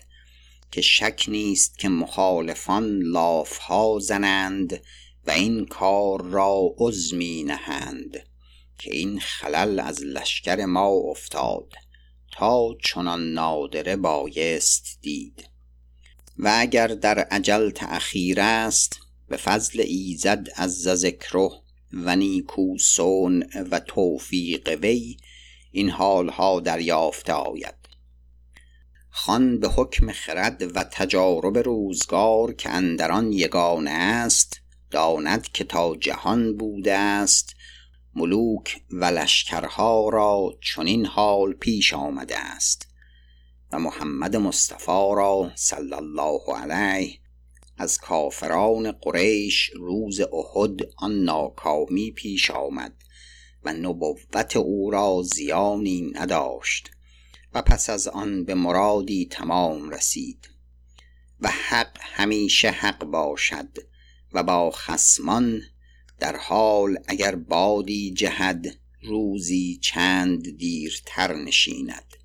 که 0.72 0.82
شک 0.82 1.26
نیست 1.28 1.80
که 1.80 1.90
مخالفان 1.90 3.00
لاف 3.02 3.58
ها 3.58 4.00
زنند 4.02 4.82
و 5.28 5.32
این 5.32 5.66
کار 5.66 6.22
را 6.22 6.76
عزمی 6.78 7.44
نهند 7.44 8.20
که 8.80 8.96
این 8.96 9.20
خلل 9.20 9.80
از 9.80 10.04
لشکر 10.04 10.66
ما 10.66 10.88
افتاد 10.88 11.74
تا 12.32 12.78
چنان 12.84 13.34
نادره 13.34 13.96
بایست 13.96 15.00
دید. 15.02 15.50
و 16.38 16.54
اگر 16.58 16.88
در 16.88 17.20
عجل 17.20 17.70
تأخیر 17.70 18.42
است 18.42 19.07
به 19.28 19.38
فضل 19.38 19.84
ایزد 19.88 20.48
از 20.56 20.82
ذکره 20.82 21.50
و 21.94 22.16
نیکو 22.16 22.76
و 23.72 23.80
توفیق 23.80 24.80
وی 24.82 25.18
این 25.72 25.90
حالها 25.90 26.60
دریافته 26.60 27.34
آید. 27.34 27.76
خان 29.10 29.60
به 29.60 29.68
حکم 29.68 30.12
خرد 30.12 30.76
و 30.76 30.84
تجارب 30.84 31.58
روزگار 31.58 32.54
که 32.54 32.70
اندران 32.70 33.32
یگانه 33.32 33.92
است 33.92 34.62
داند 34.92 35.48
که 35.48 35.64
تا 35.64 35.96
جهان 35.96 36.58
بوده 36.58 36.94
است 36.94 37.56
ملوک 38.16 38.82
و 38.92 39.06
لشکرها 39.06 40.10
را 40.10 40.58
چنین 40.62 41.06
حال 41.06 41.54
پیش 41.54 41.94
آمده 41.94 42.40
است. 42.40 42.88
و 43.72 43.80
محمد 43.80 44.36
مصطفی 44.36 45.12
را 45.16 45.52
صلی 45.56 45.94
الله 45.94 46.42
علیه 46.56 47.20
از 47.78 47.98
کافران 47.98 48.92
قریش 48.92 49.72
روز 49.76 50.20
احد 50.22 50.80
آن 50.98 51.24
ناکامی 51.24 52.12
پیش 52.12 52.52
آمد 52.52 52.94
و 53.64 53.74
نبوت 53.74 54.58
او 54.58 54.92
را 54.92 55.22
زیانی 55.22 56.12
نداشت 56.14 56.92
و 57.54 57.62
پس 57.62 57.90
از 57.90 58.08
آن 58.08 58.44
به 58.44 58.56
مرادی 58.56 59.28
تمام 59.32 59.90
رسید 59.90 60.50
و 61.42 61.50
حق 61.50 61.98
همیشه 62.02 62.70
حق 62.70 63.06
باشد 63.06 63.78
و 64.34 64.44
با 64.44 64.72
خسمان 64.72 65.62
در 66.20 66.36
حال 66.36 66.98
اگر 67.08 67.36
بادی 67.36 68.14
جهد 68.14 68.66
روزی 69.04 69.80
چند 69.82 70.58
دیرتر 70.58 71.36
نشیند 71.36 72.18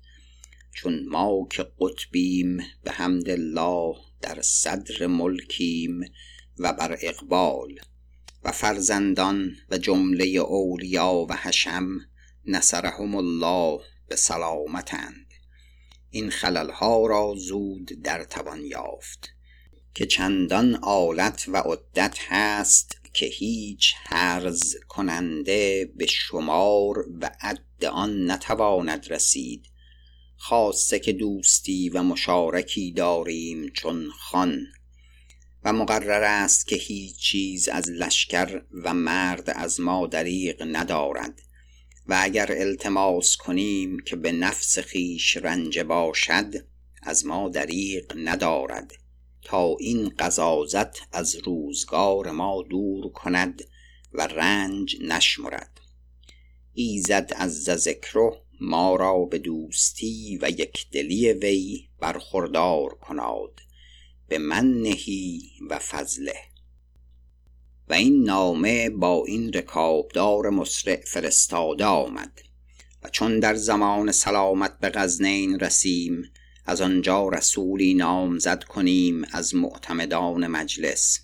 چون 0.75 1.05
ما 1.05 1.47
که 1.51 1.65
قطبیم 1.79 2.57
به 2.83 2.91
حمد 2.91 3.29
الله 3.29 3.95
در 4.23 4.41
صدر 4.41 5.07
ملکیم 5.07 6.01
و 6.59 6.73
بر 6.73 6.97
اقبال 7.01 7.79
و 8.43 8.51
فرزندان 8.51 9.55
و 9.69 9.77
جمله 9.77 10.25
اولیا 10.25 11.25
و 11.29 11.33
حشم 11.33 11.87
نصرهم 12.45 13.15
الله 13.15 13.79
به 14.07 14.15
سلامتند 14.15 15.33
این 16.09 16.29
خللها 16.29 17.07
را 17.07 17.35
زود 17.37 17.85
در 18.03 18.23
توان 18.23 18.65
یافت 18.65 19.29
که 19.93 20.05
چندان 20.05 20.75
آلت 20.75 21.45
و 21.47 21.57
عدت 21.57 22.17
هست 22.27 22.97
که 23.13 23.25
هیچ 23.25 23.93
حرز 24.03 24.75
کننده 24.87 25.91
به 25.95 26.05
شمار 26.05 27.05
و 27.21 27.31
عد 27.41 27.85
آن 27.91 28.31
نتواند 28.31 29.11
رسید. 29.11 29.65
خاصه 30.45 30.99
که 30.99 31.13
دوستی 31.13 31.89
و 31.89 32.03
مشارکی 32.03 32.91
داریم 32.91 33.69
چون 33.69 34.09
خان. 34.09 34.65
و 35.63 35.73
مقرر 35.73 36.23
است 36.23 36.67
که 36.67 36.75
هیچ 36.75 37.17
چیز 37.17 37.67
از 37.67 37.89
لشکر 37.89 38.61
و 38.71 38.93
مرد 38.93 39.49
از 39.49 39.79
ما 39.79 40.07
دریغ 40.07 40.63
ندارد. 40.71 41.41
و 42.07 42.19
اگر 42.21 42.51
التماس 42.51 43.37
کنیم 43.37 43.99
که 43.99 44.15
به 44.15 44.31
نفس 44.31 44.79
خیش 44.79 45.37
رنج 45.37 45.79
باشد 45.79 46.53
از 47.01 47.25
ما 47.25 47.49
دریغ 47.49 48.13
ندارد. 48.15 48.93
تا 49.41 49.75
این 49.79 50.09
قضازت 50.09 50.97
از 51.11 51.35
روزگار 51.35 52.31
ما 52.31 52.63
دور 52.69 53.11
کند 53.11 53.63
و 54.13 54.27
رنج 54.27 54.97
نشمرد. 55.01 55.79
ایزد 56.73 57.31
از 57.35 57.63
ذکره 57.63 58.42
ما 58.61 58.95
را 58.95 59.25
به 59.25 59.37
دوستی 59.37 60.39
و 60.41 60.49
یکدلی 60.49 61.33
وی 61.33 61.87
برخوردار 61.99 62.89
کناد 62.89 63.59
به 64.27 64.37
منهی 64.37 65.51
و 65.69 65.79
فضله. 65.79 66.35
و 67.89 67.93
این 67.93 68.23
نامه 68.23 68.89
با 68.89 69.25
این 69.25 69.53
رکابدار 69.53 70.49
مسرع 70.49 71.01
فرستاده 71.05 71.85
آمد. 71.85 72.41
و 73.03 73.09
چون 73.09 73.39
در 73.39 73.55
زمان 73.55 74.11
سلامت 74.11 74.79
به 74.79 74.89
غزنین 74.89 75.59
رسیم 75.59 76.31
از 76.65 76.81
آنجا 76.81 77.29
رسولی 77.29 77.93
نامزد 77.93 78.63
کنیم 78.63 79.25
از 79.31 79.55
معتمدان 79.55 80.47
مجلس. 80.47 81.19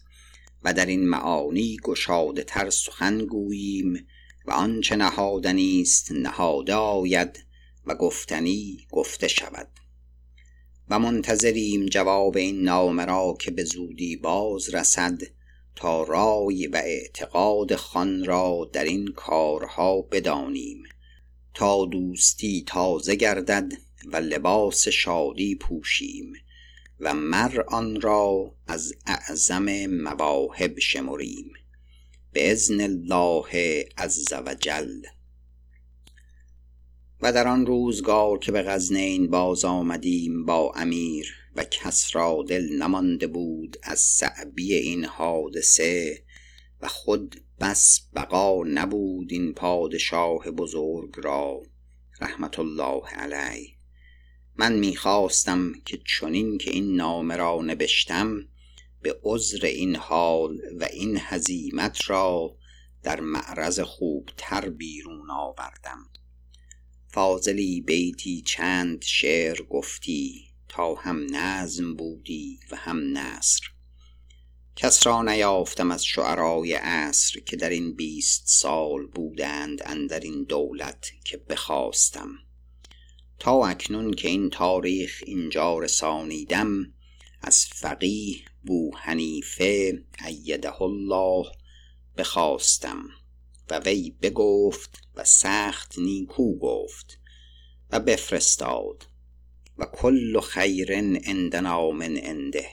و 0.63 0.73
در 0.73 0.85
این 0.85 1.09
معانی 1.09 1.77
گشاده 1.83 2.43
تر 2.43 2.69
سخن 2.69 3.17
گوییم 3.17 4.07
و 4.45 4.51
آنچه 4.51 4.95
نهادنی 4.95 5.81
است 5.81 6.11
نهاده 6.11 6.73
آید 6.73 7.45
و 7.85 7.95
گفتنی 7.95 8.87
گفته 8.91 9.27
شود. 9.27 9.67
و 10.89 10.99
منتظریم 10.99 11.85
جواب 11.85 12.37
این 12.37 12.61
نامه 12.61 13.05
را 13.05 13.37
که 13.39 13.51
به 13.51 13.63
زودی 13.63 14.15
باز 14.15 14.73
رسد 14.73 15.21
تا 15.75 16.03
رای 16.03 16.67
و 16.67 16.75
اعتقاد 16.75 17.75
خان 17.75 18.25
را 18.25 18.69
در 18.73 18.83
این 18.83 19.07
کارها 19.07 20.01
بدانیم. 20.01 20.83
تا 21.53 21.85
دوستی 21.85 22.63
تازه 22.67 23.15
گردد 23.15 23.71
و 24.05 24.17
لباس 24.17 24.87
شادی 24.87 25.55
پوشیم 25.55 26.33
و 26.99 27.13
مر 27.13 27.61
آن 27.67 28.01
را 28.01 28.55
از 28.67 28.93
اعظم 29.05 29.85
مواهب 29.85 30.79
شمریم. 30.79 31.53
ازن 32.39 32.81
الله 32.81 33.85
عز 33.97 34.33
وجل 34.45 35.01
و 37.21 37.33
در 37.33 37.47
آن 37.47 37.65
روزگار 37.65 38.39
که 38.39 38.51
به 38.51 38.61
غزنین 38.61 39.29
باز 39.29 39.65
آمدیم 39.65 40.45
با 40.45 40.71
امیر 40.75 41.35
و 41.55 41.63
کس 41.63 42.15
را 42.15 42.45
دل 42.47 42.77
نمانده 42.81 43.27
بود 43.27 43.77
از 43.83 43.99
صعبی 43.99 44.73
این 44.73 45.05
حادثه 45.05 46.23
و 46.81 46.87
خود 46.87 47.41
بس 47.59 48.01
بقا 48.15 48.63
نبود 48.63 49.31
این 49.31 49.53
پادشاه 49.53 50.51
بزرگ 50.51 51.13
را 51.17 51.61
رحمت 52.21 52.59
الله 52.59 53.01
علیه. 53.07 53.69
من 54.55 54.73
می‌خواستم 54.73 55.73
که 55.85 55.99
چنین 56.19 56.57
که 56.57 56.71
این 56.71 56.95
نامه 56.95 57.35
را 57.35 57.61
نوشتم 57.61 58.45
به 59.01 59.19
عذر 59.23 59.65
این 59.65 59.95
حال 59.95 60.57
و 60.79 60.83
این 60.83 61.17
هزیمت 61.21 62.09
را 62.09 62.57
در 63.03 63.19
معرض 63.19 63.79
خوبتر 63.79 64.69
بیرون 64.69 65.31
آوردم. 65.31 66.09
فاضلی 67.07 67.81
بیتی 67.81 68.41
چند 68.41 69.03
شعر 69.03 69.61
گفتی 69.61 70.49
تا 70.67 70.95
هم 70.95 71.35
نظم 71.35 71.95
بودی 71.95 72.59
و 72.71 72.75
هم 72.75 73.17
نصر. 73.17 73.61
کس 74.75 75.07
را 75.07 75.21
نیافتم 75.21 75.91
از 75.91 76.05
شعرای 76.05 76.73
عصر 76.73 77.39
که 77.39 77.55
در 77.55 77.69
این 77.69 77.95
بیست 77.95 78.43
سال 78.45 79.05
بودند 79.05 79.81
اندر 79.85 80.19
این 80.19 80.43
دولت 80.43 81.11
که 81.23 81.37
بخواستم. 81.37 82.29
تا 83.39 83.65
اکنون 83.65 84.13
که 84.13 84.27
این 84.27 84.49
تاریخ 84.49 85.23
اینجا 85.25 85.79
رسانیدم 85.79 86.93
از 87.41 87.65
فقیه 87.65 88.48
بو 88.63 88.91
حنیفه 88.97 90.03
ایده 90.27 90.81
الله 90.81 91.45
بخواستم 92.17 93.09
و 93.69 93.79
وی 93.79 94.15
بگفت 94.21 95.01
و 95.15 95.23
سخت 95.23 95.99
نیکو 95.99 96.59
گفت 96.59 97.19
و 97.91 97.99
بفرستاد 97.99 99.05
و 99.77 99.85
کل 99.85 100.39
خیر 100.39 100.93
عندنا 101.25 101.91
من 101.91 102.17
عنده 102.17 102.69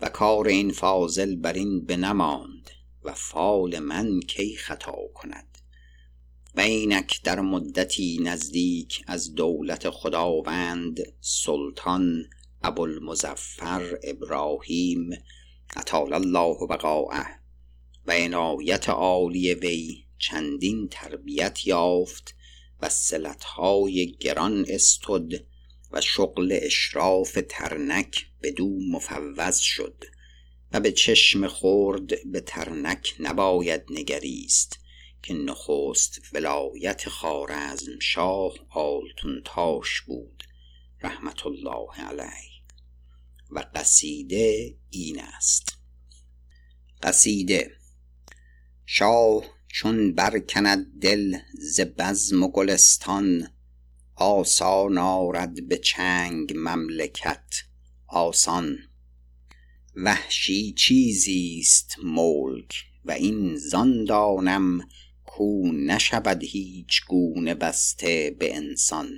و 0.00 0.08
کار 0.08 0.48
این 0.48 0.72
فاضل 0.72 1.36
بر 1.36 1.52
این 1.52 1.84
بنماند 1.84 2.70
و 3.04 3.12
فال 3.12 3.78
من 3.78 4.20
کی 4.20 4.56
خطا 4.56 4.98
کند 5.14 5.58
و 6.54 6.60
اینک 6.60 7.22
در 7.22 7.40
مدتی 7.40 8.18
نزدیک 8.22 9.04
از 9.06 9.34
دولت 9.34 9.90
خداوند 9.90 11.00
سلطان 11.20 12.24
ابوالمظفر 12.64 13.98
ابراهیم 14.02 15.10
اطال 15.76 16.12
الله 16.12 16.66
بقاءه 16.66 17.26
و 18.06 18.12
عنایت 18.12 18.88
عالی 18.88 19.54
وی 19.54 20.04
چندین 20.18 20.88
تربیت 20.90 21.66
یافت 21.66 22.34
و 22.80 22.88
سلطهای 22.88 24.12
گران 24.20 24.66
استد 24.68 25.44
و 25.92 26.00
شغل 26.00 26.58
اشراف 26.62 27.38
ترنک 27.48 28.26
دو 28.56 28.78
مفوض 28.90 29.58
شد 29.58 30.04
و 30.72 30.80
به 30.80 30.92
چشم 30.92 31.46
خورد 31.46 32.32
به 32.32 32.40
ترنک 32.40 33.14
نباید 33.20 33.82
نگریست 33.90 34.78
که 35.22 35.34
نخست 35.34 36.20
ولایت 36.32 37.08
خارزم 37.08 37.98
شاه 38.00 38.54
آلتون 38.70 39.42
تاش 39.44 40.00
بود 40.00 40.44
رحمت 41.02 41.46
الله 41.46 41.90
علیه. 42.08 42.51
و 43.52 43.64
قصیده 43.74 44.76
این 44.90 45.20
است. 45.20 45.78
قصیده 47.02 47.70
شاه 48.86 49.44
چون 49.68 50.14
برکند 50.14 51.00
دل 51.00 51.38
ز 51.54 51.80
بزم 51.80 52.42
و 52.42 52.48
گلستان 52.48 53.48
آسان 54.14 54.98
آرد 54.98 55.68
به 55.68 55.76
چنگ 55.78 56.52
مملکت 56.56 57.54
آسان. 58.06 58.78
وحشی 59.96 60.72
چیزیست 60.72 61.96
ملک 62.04 62.84
و 63.04 63.12
این 63.12 63.56
زان 63.56 64.04
دانم 64.04 64.88
کو 65.24 65.72
نشود 65.72 66.42
هیچگونه 66.44 67.54
بسته 67.54 68.36
به 68.38 68.56
انسان. 68.56 69.08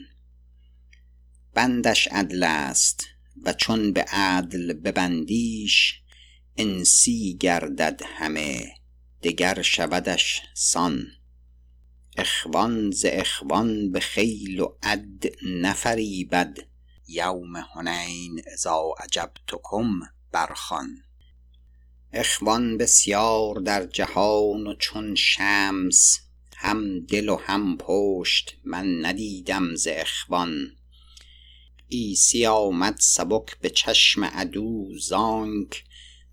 بندش 1.54 2.08
عدلست 2.08 3.13
و 3.42 3.52
چون 3.52 3.92
به 3.92 4.02
عدل 4.02 4.72
ببندیش 4.72 6.00
انسی 6.56 7.36
گردد 7.40 8.02
همه 8.04 8.74
دگر 9.22 9.62
شودش 9.62 10.42
سان. 10.54 11.06
اخوان 12.16 12.90
ز 12.90 13.06
اخوان 13.08 13.90
به 13.92 14.00
خیل 14.00 14.60
و 14.60 14.76
عد 14.82 15.24
نفریبد 15.42 16.58
یوم 17.08 17.56
حنین 17.56 18.42
اذا 18.52 18.94
اجبتکم 19.02 20.00
برخوان 20.32 20.88
اخوان 22.12 22.78
بسیار 22.78 23.54
در 23.54 23.86
جهان 23.86 24.66
و 24.66 24.74
چون 24.74 25.14
شمس 25.14 26.20
هم 26.56 27.00
دل 27.00 27.28
و 27.28 27.36
هم 27.36 27.76
پشت 27.76 28.56
من 28.64 29.06
ندیدم 29.06 29.74
ز 29.74 29.88
اخوان. 29.90 30.76
عیسی 31.94 32.46
آمد 32.46 32.96
سبک 33.00 33.58
به 33.60 33.70
چشم 33.70 34.24
عدو 34.24 34.98
زانک 34.98 35.84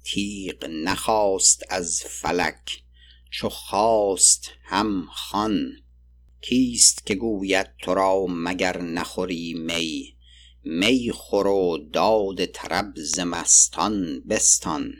تیغ 0.03 0.65
نخواست 0.69 1.63
از 1.69 2.03
فلک 2.03 2.83
چو 3.31 3.49
خواست 3.49 4.51
هم 4.63 5.07
خوان. 5.11 5.71
کیست 6.41 7.05
که 7.05 7.15
گوید 7.15 7.67
تو 7.79 7.93
را 7.93 8.25
مگر 8.29 8.81
نخوری 8.81 9.53
می؟ 9.53 10.15
می 10.63 11.11
خور 11.11 11.47
و 11.47 11.77
داد 11.93 12.45
طرب 12.45 12.93
ز 12.95 13.19
مستان 13.19 14.21
بستان. 14.29 14.93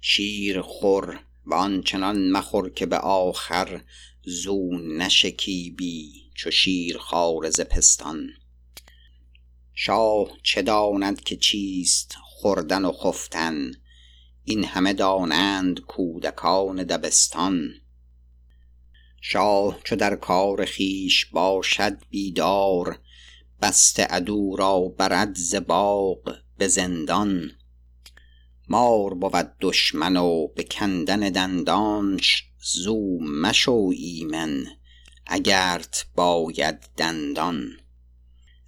شیر 0.00 0.60
خور 0.60 1.20
و 1.46 1.54
آنچنان 1.54 2.30
مخور 2.30 2.70
که 2.70 2.86
به 2.86 2.98
آخر 2.98 3.82
زو 4.22 4.78
نشکیبی 4.78 6.30
چو 6.34 6.50
شیرخواره 6.50 7.50
ز 7.50 7.60
پستان. 7.60 8.30
شاه 9.74 10.28
چه 10.42 10.62
داند 10.62 11.20
که 11.20 11.36
چیست 11.36 12.14
خوردن 12.22 12.84
و 12.84 12.92
خفتن؟ 12.92 13.72
این 14.44 14.64
همه 14.64 14.92
دانند 14.92 15.80
کودکان 15.80 16.82
دبستان. 16.82 17.70
شاه 19.20 19.78
چو 19.84 19.96
در 19.96 20.16
کار 20.16 20.64
خویش 20.64 21.26
باشد 21.26 21.96
بیدار 22.10 22.98
بسته 23.62 24.04
عدو 24.04 24.56
را 24.56 24.80
برد 24.80 25.34
ز 25.34 25.54
باغ 25.54 26.36
به 26.58 26.68
زندان. 26.68 27.50
مار 28.68 29.14
بود 29.14 29.52
دشمن 29.60 30.16
و 30.16 30.48
به 30.48 30.64
کندن 30.64 31.20
دندانش 31.20 32.44
زو 32.60 33.18
مشو 33.20 33.90
ایمن 33.96 34.66
اگرت 35.26 36.06
باید 36.14 36.78
دندان. 36.96 37.83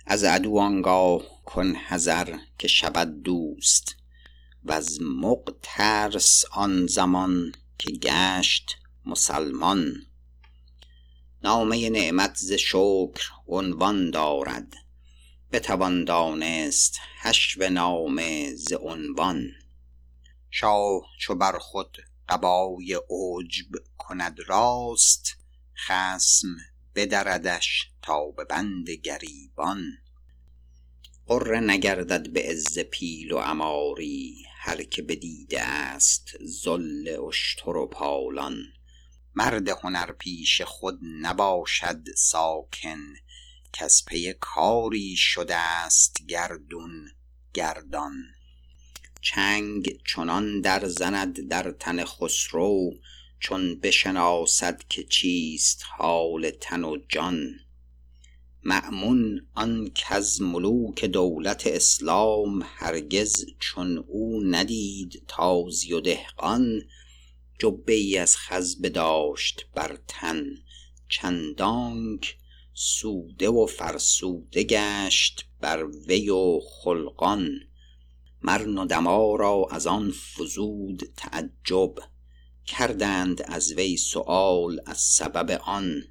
از 0.08 0.24
عدو 0.24 0.58
آنگاه 0.58 1.22
کن 1.44 1.74
حذر 1.74 2.38
که 2.58 2.68
شود 2.68 3.22
دوست 3.22 3.96
وز 4.64 4.98
مغ 5.00 5.56
ترس 5.62 6.44
آن 6.52 6.86
زمان 6.86 7.52
که 7.78 7.92
گشت 7.92 8.76
مسلمان. 9.04 10.06
نامه 11.42 11.90
نعمت 11.90 12.36
ز 12.36 12.52
شکر 12.52 13.30
عنوان 13.46 14.10
دارد 14.10 14.74
بتوان 15.52 16.04
دانست 16.04 16.98
حشو 17.22 17.68
نامه 17.68 18.54
ز 18.54 18.72
عنوان. 18.72 19.50
شاه 20.50 21.02
چو 21.18 21.34
بر 21.34 21.58
خود 21.58 21.98
قبای 22.28 22.94
عجب 22.94 23.66
کند 23.98 24.38
راست 24.46 25.36
خصم 25.86 26.48
بدردش 26.96 27.90
تا 28.02 28.30
به 28.30 28.44
بند 28.44 28.90
گریبان. 28.90 29.98
غره 31.26 31.60
نگردد 31.60 32.32
به 32.32 32.42
عز 32.42 32.78
پیل 32.78 33.32
و 33.32 33.38
عماری 33.38 34.44
هر 34.58 34.82
که 34.82 35.02
بدیده 35.02 35.62
است 35.62 36.28
ذل 36.44 37.18
اشتر 37.28 37.76
و 37.76 37.86
پالان. 37.86 38.56
مرد 39.34 39.68
هنرپیشه 39.68 40.64
خود 40.64 40.98
نباشد 41.20 42.14
ساکن 42.16 43.00
کز 43.72 44.04
پی 44.06 44.34
کاری 44.40 45.16
شده 45.16 45.56
است 45.56 46.26
گردون 46.28 47.10
گردان. 47.54 48.12
چنگ 49.20 50.00
چنان 50.06 50.60
در 50.60 50.88
زند 50.88 51.48
در 51.48 51.70
تن 51.70 52.04
خسرو 52.04 52.94
چون 53.40 53.80
بشناسد 53.80 54.82
که 54.88 55.04
چیست 55.04 55.82
حال 55.98 56.50
تن 56.50 56.84
و 56.84 56.96
جان. 57.08 57.54
مأمون 58.62 59.46
آن 59.54 59.90
کز 59.94 60.40
ملوک 60.40 61.04
دولت 61.04 61.66
اسلام 61.66 62.62
هرگز 62.64 63.46
چون 63.58 63.98
او 63.98 64.42
ندید 64.44 65.22
تازی 65.28 65.92
و 65.92 66.00
دهقان 66.00 66.82
جبه 67.58 67.92
ای 67.92 68.18
از 68.18 68.36
خز 68.36 68.80
بداشت 68.80 69.66
بر 69.74 69.98
تن. 70.08 70.44
چندانک 71.08 72.36
سوده 72.74 73.48
و 73.48 73.66
فرسوده 73.66 74.62
گشت 74.62 75.46
بر 75.60 75.84
وی 75.84 76.30
و 76.30 76.60
خلقان. 76.60 77.60
مر 78.42 78.66
ندما 78.66 79.36
را 79.36 79.66
از 79.70 79.86
آن 79.86 80.12
فزود 80.12 81.02
تعجب. 81.16 81.94
کردند 82.66 83.42
از 83.42 83.72
وی 83.72 83.96
سؤال 83.96 84.80
از 84.86 84.98
سبب 84.98 85.60
آن. 85.64 86.02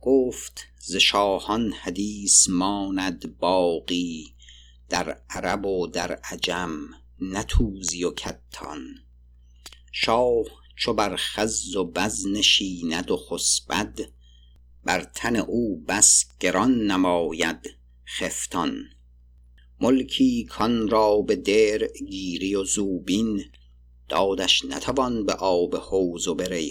گفت 0.00 0.60
ز 0.78 0.96
شاهان 0.96 1.72
حدیث 1.72 2.48
ماند 2.48 3.38
باقی 3.38 4.34
در 4.88 5.20
عرب 5.30 5.66
و 5.66 5.86
در 5.86 6.12
عجم 6.12 6.78
نه 7.20 7.42
توزی 7.42 8.04
و 8.04 8.10
کتان. 8.10 8.84
شاه 9.92 10.44
چو 10.76 10.92
بر 10.92 11.16
خز 11.16 11.76
و 11.76 11.84
بز 11.84 12.26
نشیند 12.26 13.10
و 13.10 13.16
خسبد 13.16 13.98
بر 14.84 15.04
تن 15.04 15.36
او 15.36 15.84
بس 15.88 16.24
گران 16.40 16.86
نماید 16.86 17.74
خفتان. 18.18 18.84
ملکی 19.80 20.44
کان 20.44 20.88
را 20.88 21.22
به 21.22 21.36
درع 21.36 21.92
گیری 22.08 22.54
و 22.54 22.64
زوبین 22.64 23.44
دادش 24.08 24.64
نتوان 24.64 25.26
به 25.26 25.32
آب 25.32 25.76
حوض 25.76 26.28
و 26.28 26.34
به 26.34 26.70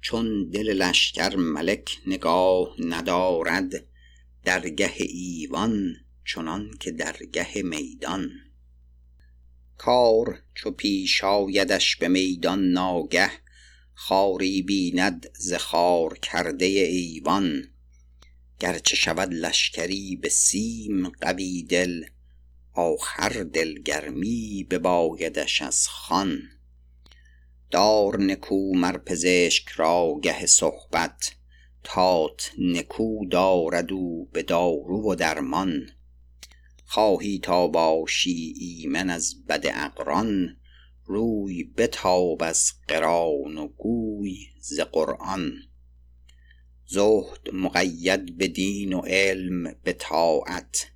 چون 0.00 0.50
دل 0.50 0.72
لشکر 0.72 1.36
ملک 1.36 1.98
نگاه 2.06 2.76
ندارد 2.78 3.84
درگه 4.44 4.92
ایوان 4.98 5.96
چنان 6.24 6.70
که 6.80 6.90
درگه 6.90 7.62
میدان. 7.62 8.30
کار 9.78 10.42
چو 10.54 10.70
پیش 10.70 11.24
آیدش 11.24 11.96
به 11.96 12.08
میدان 12.08 12.72
ناگه 12.72 13.30
خاری 13.94 14.62
بیند 14.62 15.30
ز 15.38 15.54
خار 15.54 16.18
کرده 16.18 16.66
ایوان. 16.66 17.64
گرچه 18.60 18.96
شود 18.96 19.34
لشکری 19.34 20.16
به 20.16 20.28
سیم 20.28 21.08
قوی 21.08 21.62
دل 21.62 22.04
آخر 22.76 23.46
دلگرمی 23.52 24.66
ببایدش 24.70 25.62
از 25.62 25.88
خوان 25.88 26.42
دار 27.70 28.20
نکو 28.20 28.74
مر 28.74 28.98
پزشک 28.98 29.68
را 29.68 30.20
گه 30.22 30.46
صحبت 30.46 31.32
تات 31.84 32.52
نکو 32.58 33.26
دارد 33.30 33.92
او 33.92 34.28
به 34.32 34.42
دارو 34.42 35.12
و 35.12 35.14
درمان. 35.14 35.90
خواهی 36.84 37.38
تا 37.38 37.66
باشی 37.66 38.54
ایمن 38.56 39.10
از 39.10 39.44
بد 39.46 39.66
اقران 39.74 40.56
روی 41.04 41.64
بتاب 41.64 42.42
از 42.42 42.72
قران 42.88 43.58
و 43.58 43.68
گوی 43.68 44.36
ز 44.60 44.80
قرآن. 44.80 45.52
زهد 46.86 47.48
مقید 47.52 48.38
به 48.38 48.48
دین 48.48 48.92
و 48.92 49.00
علم 49.00 49.74
به 49.84 49.92
طاعت. 49.92 50.86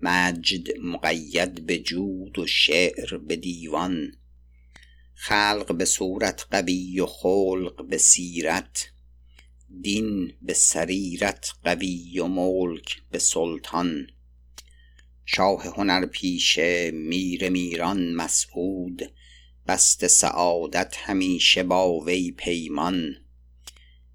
مجد 0.00 0.78
مقید 0.80 1.66
به 1.66 1.78
جود 1.78 2.38
و 2.38 2.46
شعر 2.46 3.16
به 3.16 3.36
دیوان 3.36 4.12
خلق 5.14 5.74
به 5.76 5.84
صورت 5.84 6.46
قوی 6.50 7.00
و 7.00 7.06
خلق 7.06 7.86
به 7.86 7.98
سیرت 7.98 8.92
دین 9.82 10.32
به 10.42 10.54
سریرت 10.54 11.52
قوی 11.64 12.18
و 12.18 12.26
ملک 12.26 13.02
به 13.10 13.18
سلطان. 13.18 14.06
شاه 15.24 15.66
هنرپیشه 15.66 16.90
میر 16.90 17.48
میران 17.48 18.12
مسعود 18.12 19.12
بست 19.66 20.06
سعادت 20.06 20.96
همیشه 20.98 21.62
با 21.62 22.00
وی 22.00 22.30
پیمان. 22.30 23.16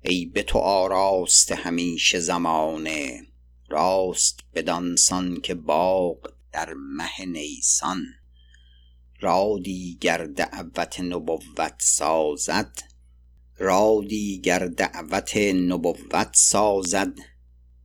ای 0.01 0.25
به 0.25 0.43
تو 0.43 0.59
آراسته 0.59 1.55
همیشه 1.55 2.19
زمانه 2.19 3.27
راست 3.73 4.39
بدانسان 4.53 5.41
که 5.41 5.53
باغ 5.53 6.33
در 6.51 6.73
مه 6.73 7.25
نیسان. 7.25 8.05
را 9.19 9.59
دیگر 9.63 10.25
دعوت 10.25 10.99
نبوت 10.99 11.75
سازد 11.79 12.79
را 13.57 14.01
دیگر 14.07 14.67
دعوت 14.67 15.37
نبوت 15.37 16.29
سازد 16.33 17.13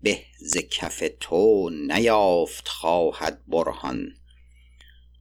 به 0.03 0.21
ز 0.41 0.57
کف 0.57 1.03
تو 1.21 1.71
نیافت 1.71 2.69
خواهد 2.69 3.43
برهان. 3.47 4.15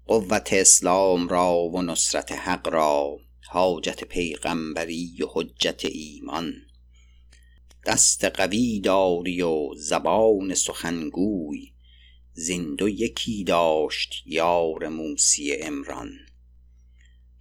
قوت 0.05 0.53
اسلام 0.53 1.27
را 1.27 1.55
و 1.55 1.81
نصرت 1.81 2.31
حق 2.31 2.67
را 2.67 3.17
حاجت 3.49 4.03
پیغمبری 4.03 5.23
و 5.23 5.27
حجت 5.29 5.85
ایمان. 5.85 6.66
دست 7.87 8.25
قوی 8.25 8.79
داری 8.79 9.41
و 9.41 9.73
زبان 9.75 10.53
سخنگوی. 10.53 11.71
زین 12.33 12.75
دو 12.75 12.89
یکی 12.89 13.43
داشت 13.43 14.23
یار 14.25 14.87
موسی 14.87 15.51
عمران. 15.51 16.09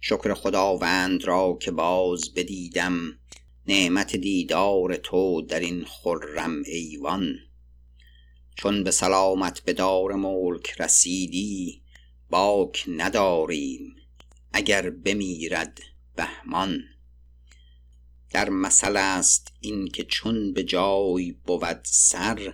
شکر 0.01 0.33
خداوند 0.33 1.23
را 1.23 1.57
که 1.61 1.71
باز 1.71 2.33
بدیدم 2.33 3.19
نعمت 3.67 4.15
دیدار 4.15 4.95
تو 4.95 5.41
در 5.41 5.59
این 5.59 5.85
خرم 5.85 6.63
ایوان. 6.65 7.35
چون 8.55 8.83
به 8.83 8.91
سلامت 8.91 9.59
به 9.59 9.73
دار 9.73 10.13
ملک 10.13 10.81
رسیدی 10.81 11.81
باک 12.29 12.85
نداریم 12.87 13.95
اگر 14.53 14.89
بمیرد 14.89 15.79
بهمان. 16.15 16.83
در 18.29 18.49
مثل 18.49 18.97
است 18.97 19.53
این 19.59 19.87
که 19.87 20.03
چون 20.03 20.53
به 20.53 20.63
جای 20.63 21.31
بود 21.31 21.79
سر 21.83 22.53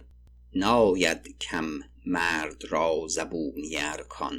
ناید 0.56 1.38
کم 1.42 1.80
مرد 2.06 2.66
را 2.70 3.08
زبونی 3.10 3.78
ارکان. 3.78 4.38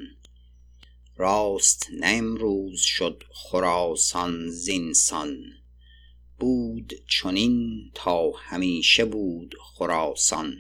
راست 1.17 1.87
نه 1.93 2.07
امروز 2.07 2.81
شد 2.81 3.25
خراسان 3.33 4.51
زینسان 4.51 5.37
بود 6.39 6.93
چنین 7.09 7.91
تا 7.95 8.31
همیشه 8.31 9.05
بود 9.05 9.55
خراسان. 9.61 10.57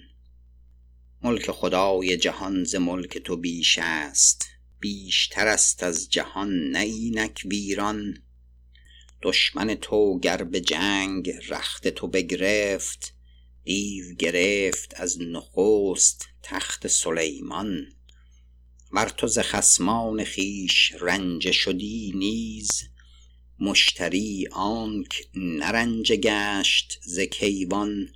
ملک 1.22 1.50
خدای 1.50 2.16
جهان 2.16 2.64
ز 2.64 2.74
ملک 2.74 3.18
تو 3.18 3.36
بیش 3.36 3.78
است 3.82 4.46
بیشتر 4.80 5.46
است 5.46 5.82
از 5.82 6.10
جهان 6.10 6.70
نه 6.70 6.78
اینک 6.78 7.42
ویران. 7.44 8.22
دشمن 9.24 9.74
تو 9.74 10.18
گر 10.18 10.44
به 10.44 10.60
جنگ 10.60 11.30
رخت 11.48 11.88
تو 11.88 12.06
بگرفت 12.06 13.14
دیو 13.64 14.14
گرفت 14.14 15.00
از 15.00 15.18
نخست 15.20 16.28
تخت 16.42 16.86
سلیمان. 16.86 17.86
ور 18.92 19.08
تو 19.08 19.26
ز 19.26 19.38
خصمان 19.38 20.24
خویش 20.24 20.92
رنجه 21.00 21.52
شدی 21.52 22.12
نیز 22.16 22.70
مشتری 23.58 24.48
آنک 24.52 25.28
نه 25.34 25.66
رنجه 25.66 26.16
گشت 26.16 27.00
ز 27.02 27.20
کیوان. 27.20 28.08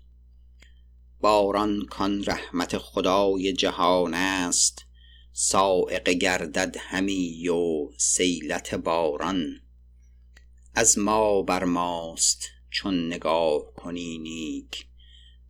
باران 1.20 1.86
کان 1.86 2.24
رحمت 2.24 2.78
خدای 2.78 3.52
جهان 3.52 4.14
است 4.14 4.84
صاعقه 5.32 6.14
گردد 6.14 6.76
همی 6.80 7.48
و 7.48 7.88
سیلت 7.96 8.74
باران. 8.74 9.60
از 10.78 10.98
ما 10.98 11.42
بر 11.42 11.64
ماست 11.64 12.42
چون 12.70 13.06
نگاه 13.06 13.74
کنی 13.74 14.18
نیک 14.18 14.86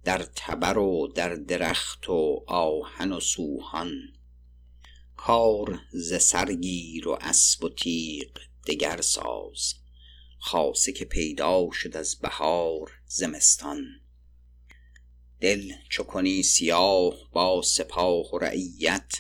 در 0.05 0.23
تبر 0.37 0.79
و 0.79 1.13
در 1.15 1.35
درخت 1.35 2.09
و 2.09 2.45
آهن 2.47 3.13
و 3.13 3.21
سوهان. 3.21 3.93
کار 5.17 5.81
ز 5.93 6.23
سر 6.23 6.53
گیر 6.53 7.09
و 7.09 7.19
اسب 7.21 7.65
و 7.65 7.69
تیغ 7.69 8.29
دگر 8.67 9.01
ساز 9.01 9.75
خاصه 10.39 10.93
که 10.93 11.05
پیدا 11.05 11.69
شد 11.73 11.97
از 11.97 12.19
بهار 12.19 12.91
زمستان. 13.07 13.85
دل 15.41 15.73
چو 15.89 16.03
کنی 16.03 16.43
سیاه 16.43 17.15
با 17.33 17.63
سپاه 17.63 18.35
و 18.35 18.39
رعیت 18.39 19.13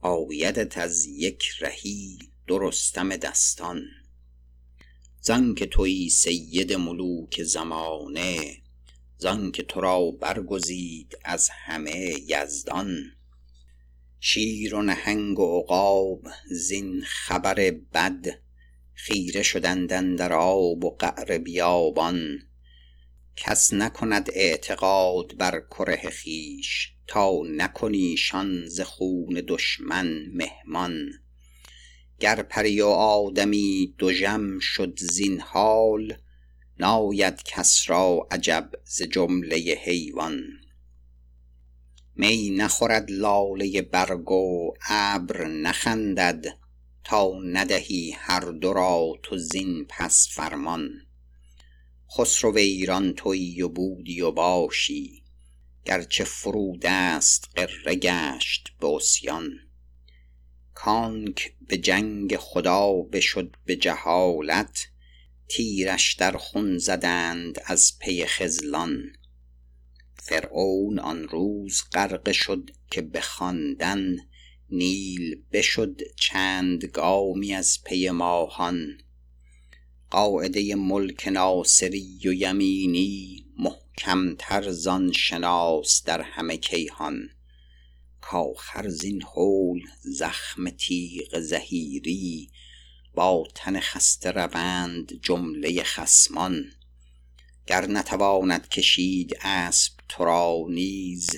آیدت 0.00 0.78
از 0.78 1.06
یک 1.06 1.44
رهی 1.60 2.18
دو 2.46 2.58
رستم 2.58 3.16
دستان. 3.16 3.82
زانک 5.26 5.64
تویی 5.64 6.10
سید 6.10 6.72
ملوک 6.72 7.42
زمانه 7.42 8.62
زانک 9.18 9.60
تو 9.60 9.80
را 9.80 10.10
برگزید 10.10 11.18
از 11.24 11.48
همه 11.48 12.14
یزدان. 12.28 13.04
شیر 14.20 14.74
و 14.74 14.82
نهنگ 14.82 15.38
و 15.38 15.60
عقاب 15.60 16.22
زین 16.50 17.02
خبر 17.06 17.70
بد 17.94 18.26
خیره 18.94 19.42
شدند 19.42 19.92
اندر 19.92 20.32
آب 20.32 20.84
و 20.84 20.90
قعر 20.90 21.38
بیابان. 21.38 22.38
کس 23.36 23.72
نکند 23.72 24.30
اعتقاد 24.32 25.36
بر 25.36 25.60
کره 25.60 26.10
خویش 26.22 26.92
تا 27.06 27.32
نکنیشان 27.44 28.66
ز 28.66 28.80
خون 28.80 29.42
دشمن 29.48 30.26
مهمان. 30.32 31.10
گر 32.20 32.42
پری 32.42 32.80
و 32.80 32.86
آدمی 32.86 33.94
دژم 33.98 34.58
شد 34.58 34.98
زین 34.98 35.40
حال 35.40 36.16
ناید 36.78 37.42
کس 37.42 37.90
را 37.90 38.26
عجب 38.30 38.70
ز 38.84 39.02
جمله 39.02 39.56
حیوان. 39.56 40.42
می 42.14 42.50
نخورد 42.50 43.10
لاله 43.10 43.82
برگ 43.82 44.30
و 44.30 44.72
ابر 44.88 45.46
نخندد 45.46 46.44
تا 47.04 47.30
ندهی 47.44 48.14
هر 48.16 48.40
دو 48.40 48.72
را 48.72 49.12
تو 49.22 49.38
زین 49.38 49.86
پس 49.88 50.28
فرمان. 50.30 50.90
خسرو 52.16 52.56
ایران 52.56 53.12
تویی 53.12 53.62
و 53.62 53.68
بودی 53.68 54.20
و 54.20 54.30
باشی 54.30 55.22
گرچه 55.84 56.24
فرود 56.24 56.86
است 56.86 57.48
غره 57.56 57.94
گشت 57.94 58.68
به 58.80 58.86
کانک 60.76 61.52
به 61.68 61.76
جنگ 61.76 62.36
خدا 62.36 62.92
بشد 62.92 63.56
به 63.64 63.76
جهالت 63.76 64.86
تیرش 65.48 66.14
در 66.14 66.36
خون 66.36 66.78
زدند 66.78 67.58
از 67.66 67.98
پی 67.98 68.24
خذلان. 68.24 69.12
فرعون 70.14 70.98
آن 70.98 71.28
روز 71.28 71.82
غرقه 71.92 72.32
شد 72.32 72.70
که 72.90 73.02
به 73.02 73.20
خواندن 73.20 74.16
نیل 74.70 75.42
بشد 75.52 76.00
چند 76.16 76.84
گامی 76.84 77.54
از 77.54 77.78
پی 77.84 78.10
ماهان. 78.10 78.98
قاعده 80.10 80.74
ملک 80.74 81.28
ناصری 81.28 82.20
و 82.24 82.32
یمینی 82.32 83.44
محکمتر 83.58 84.70
زان 84.70 85.12
شناس 85.12 86.02
در 86.04 86.22
همه 86.22 86.56
کیهان. 86.56 87.28
کاخر 88.30 88.88
زین 88.88 89.22
هول 89.22 89.82
زخم 90.00 90.70
تیغ 90.70 91.40
زحیری 91.40 92.50
با 93.14 93.48
تن 93.54 93.80
خسته 93.80 94.30
روند 94.30 95.12
جمله 95.22 95.82
خصمان. 95.82 96.72
گر 97.66 97.86
نتواند 97.86 98.68
کشید 98.68 99.38
اسب 99.40 99.92
تو 100.08 100.24
را 100.24 100.56
نیز 100.68 101.30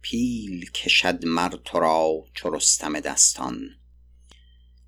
پیل 0.00 0.70
کشد 0.70 1.24
مر 1.24 1.56
تو 1.64 1.78
را 1.78 2.24
چو 2.34 2.50
رستم 2.50 3.00
دستان. 3.00 3.70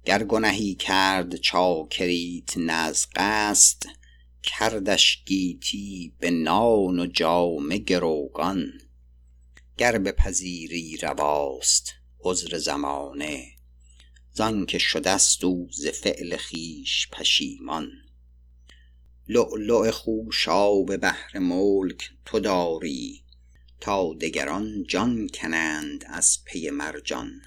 گر 0.05 0.25
گنهی 0.25 0.75
کرد 0.75 1.37
چاکریت 1.37 2.57
نه 2.57 2.73
از 2.73 3.07
قصد 3.15 3.83
کردش 4.43 5.23
گیتی 5.27 6.13
به 6.19 6.31
نان 6.31 6.99
و 6.99 7.07
جامه 7.07 7.79
گروگان. 7.79 8.86
گر 9.79 9.99
بپذیری 9.99 10.97
رواست 10.97 11.95
عذر 12.21 12.59
زمانه 12.59 13.57
زانک 14.33 14.79
شدست 14.79 15.45
او 15.45 15.69
ز 15.73 15.87
فعل 15.87 16.37
خویش 16.37 17.09
پشیمان. 17.13 17.89
لؤلؤ 19.29 19.91
خوشاب 19.91 20.97
بحر 20.97 21.39
ملک 21.39 22.11
تو 22.25 22.41
داری 22.41 23.23
تا 23.81 24.15
دگران 24.15 24.85
جان 24.85 25.29
کنند 25.35 26.05
از 26.09 26.39
پی 26.45 26.71
مرجان. 26.71 27.43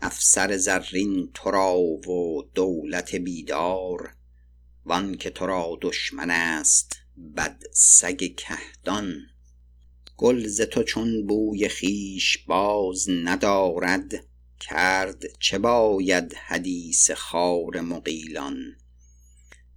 افسر 0.00 0.56
زرین 0.56 1.30
تو 1.34 1.50
را 1.50 1.78
و 1.78 2.42
دولت 2.54 3.14
بیدار 3.14 4.14
وانک 4.84 5.28
تو 5.28 5.46
را 5.46 5.78
دشمن 5.82 6.30
است 6.30 6.96
بد 7.36 7.62
سگ 7.72 8.34
کهدان. 8.36 9.35
گل 10.16 10.46
ز 10.46 10.60
تو 10.60 10.82
چون 10.82 11.26
بوی 11.26 11.68
خویش 11.68 12.38
باز 12.38 13.06
ندارد 13.10 14.24
کرد 14.60 15.38
چه 15.40 15.58
باید 15.58 16.34
حدیث 16.34 17.10
خار 17.10 17.80
مغیلان؟ 17.80 18.76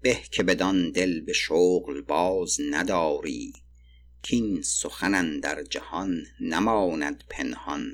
به 0.01 0.21
که 0.31 0.43
بدان 0.43 0.91
دل 0.91 1.21
به 1.21 1.33
شغل 1.33 2.01
باز 2.01 2.57
نداری 2.71 3.53
کین 4.21 4.61
سخن 4.61 5.39
در 5.39 5.63
جهان 5.63 6.25
نماند 6.39 7.23
پنهان. 7.29 7.91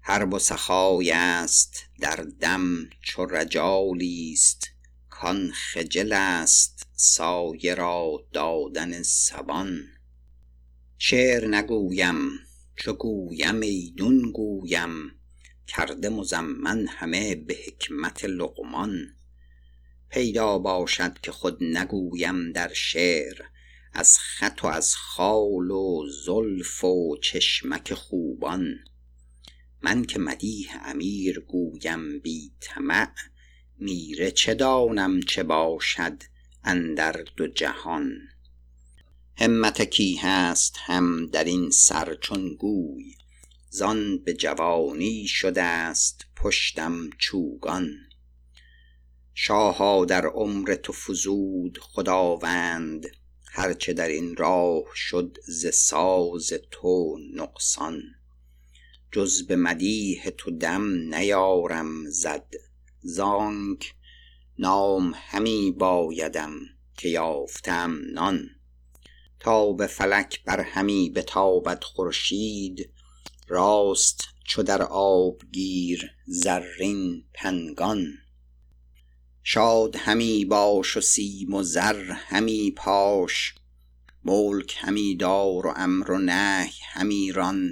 حرب 0.00 0.34
و 0.34 0.38
سخای 0.38 1.10
است 1.10 1.84
در 2.00 2.26
دم 2.40 2.90
چو 3.02 3.24
رجالی 3.24 4.30
است 4.32 4.68
کان 5.10 5.52
خجل 5.52 6.12
است 6.12 6.86
سایه 6.94 7.74
را 7.74 8.24
دادن 8.32 9.02
سبان. 9.02 9.95
شعر 10.98 11.46
نگویم 11.46 12.30
چو 12.76 12.92
گویم 12.92 13.60
ایدون 13.60 14.32
گویم 14.32 15.10
کرده 15.66 16.08
مضمن 16.08 16.86
همه 16.86 17.34
به 17.34 17.56
حکمت 17.66 18.24
لقمان. 18.24 19.14
پیدا 20.08 20.58
باشد 20.58 21.18
که 21.18 21.32
خود 21.32 21.64
نگویم 21.64 22.52
در 22.52 22.72
شعر 22.72 23.42
از 23.92 24.18
خط 24.18 24.60
و 24.62 24.66
از 24.66 24.94
خال 24.94 25.70
و 25.70 26.06
زلف 26.24 26.84
و 26.84 27.16
چشمک 27.22 27.94
خوبان. 27.94 28.78
من 29.82 30.04
که 30.04 30.18
مدیح 30.18 30.70
امیر 30.84 31.40
گویم 31.40 32.18
بی 32.18 32.52
طمع 32.60 33.12
میره 33.78 34.30
چه 34.30 34.54
دانم 34.54 35.20
چه 35.20 35.42
باشد 35.42 36.22
اندر 36.64 37.24
دو 37.36 37.46
جهان. 37.46 38.28
همت 39.38 39.82
کی 39.82 40.14
هست 40.14 40.76
هم 40.78 41.26
در 41.26 41.44
این 41.44 41.70
سر 41.70 42.14
چون 42.14 42.54
گوی. 42.54 43.14
زان 43.70 44.18
به 44.18 44.34
جوانی 44.34 45.26
شده 45.26 45.62
است 45.62 46.26
پشتم 46.36 47.10
چوگان. 47.18 47.90
شاها 49.34 50.04
در 50.04 50.26
عمر 50.26 50.74
تو 50.74 50.92
فزود 50.92 51.78
خداوند 51.82 53.06
هرچه 53.52 53.92
در 53.92 54.08
این 54.08 54.36
راه 54.36 54.84
شد 54.94 55.36
ز 55.46 55.66
ساز 55.66 56.52
تو 56.70 57.18
نقصان. 57.34 58.02
جز 59.12 59.46
به 59.46 59.56
مدیح 59.56 60.30
تو 60.30 60.50
دم 60.50 61.14
نیارم 61.14 62.10
زد 62.10 62.54
زانک 63.00 63.94
نام 64.58 65.12
همی 65.16 65.72
بایدم 65.78 66.52
که 66.96 67.08
یافته 67.08 67.72
ام 67.72 68.00
نان. 68.12 68.55
تا 69.46 69.72
به 69.72 69.86
فلک 69.86 70.44
بر 70.44 70.60
همی 70.60 71.10
بتابد 71.10 71.84
خورشید 71.84 72.90
راست 73.48 74.24
چو 74.44 74.62
در 74.62 74.82
آبگیر 74.82 76.10
زرین 76.26 77.24
پنگان. 77.34 78.06
شاد 79.42 79.96
همی 79.96 80.44
باش 80.44 80.96
و 80.96 81.00
سیم 81.00 81.54
و 81.54 81.62
زر 81.62 82.02
همی 82.12 82.70
پاش 82.70 83.54
ملک 84.24 84.76
همی 84.78 85.16
دار 85.16 85.66
و 85.66 85.72
امر 85.76 86.10
و 86.10 86.18
نهی 86.18 86.72
همی 86.92 87.32
ران. 87.32 87.70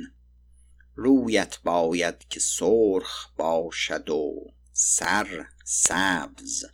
رویت 0.94 1.58
باید 1.64 2.28
که 2.28 2.40
سرخ 2.40 3.30
باشد 3.36 4.10
و 4.10 4.34
سر 4.72 5.46
سبز 5.64 6.64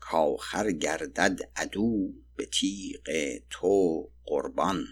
کآخر 0.00 0.72
گردد 0.72 1.38
عدو 1.56 2.12
به 2.36 2.46
تیغ 2.46 3.38
تو. 3.50 4.10
قربان. 4.30 4.86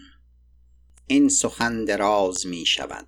این 1.07 1.29
سخن 1.29 1.85
دراز 1.85 2.45
می 2.45 2.65
شود 2.65 3.07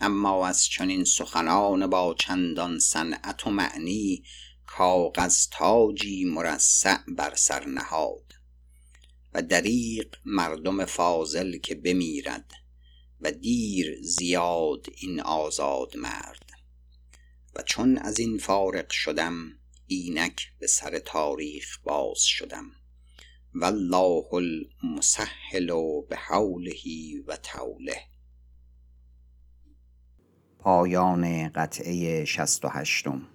اما 0.00 0.46
از 0.46 0.66
چنین 0.66 1.04
سخنان 1.04 1.86
با 1.86 2.14
چندان 2.18 2.78
صنعت 2.78 3.46
و 3.46 3.50
معنی 3.50 4.24
کاغذ 4.66 5.48
تاجی 5.50 6.24
مرصع 6.24 6.98
بر 7.08 7.34
سر 7.34 7.64
نهاد 7.66 8.32
و 9.32 9.42
دریغ 9.42 10.06
مردم 10.24 10.84
فاضل 10.84 11.58
که 11.58 11.74
بمیرد 11.74 12.50
و 13.20 13.30
دیر 13.30 13.98
زیاد 14.02 14.86
این 14.96 15.20
آزاد 15.20 15.96
مرد. 15.96 16.50
و 17.54 17.62
چون 17.62 17.98
از 17.98 18.18
این 18.18 18.38
فارغ 18.38 18.90
شدم 18.90 19.52
اینک 19.86 20.52
به 20.58 20.66
سر 20.66 20.98
تاریخ 20.98 21.78
باز 21.84 22.22
شدم. 22.22 22.83
والله 23.54 24.28
المسهل 24.32 25.70
بحوله 26.10 26.84
و 27.26 27.36
طوله. 27.36 27.96
پایان 30.58 31.48
قطعه 31.48 32.24
و 32.64 32.68
هشتم. 32.68 33.33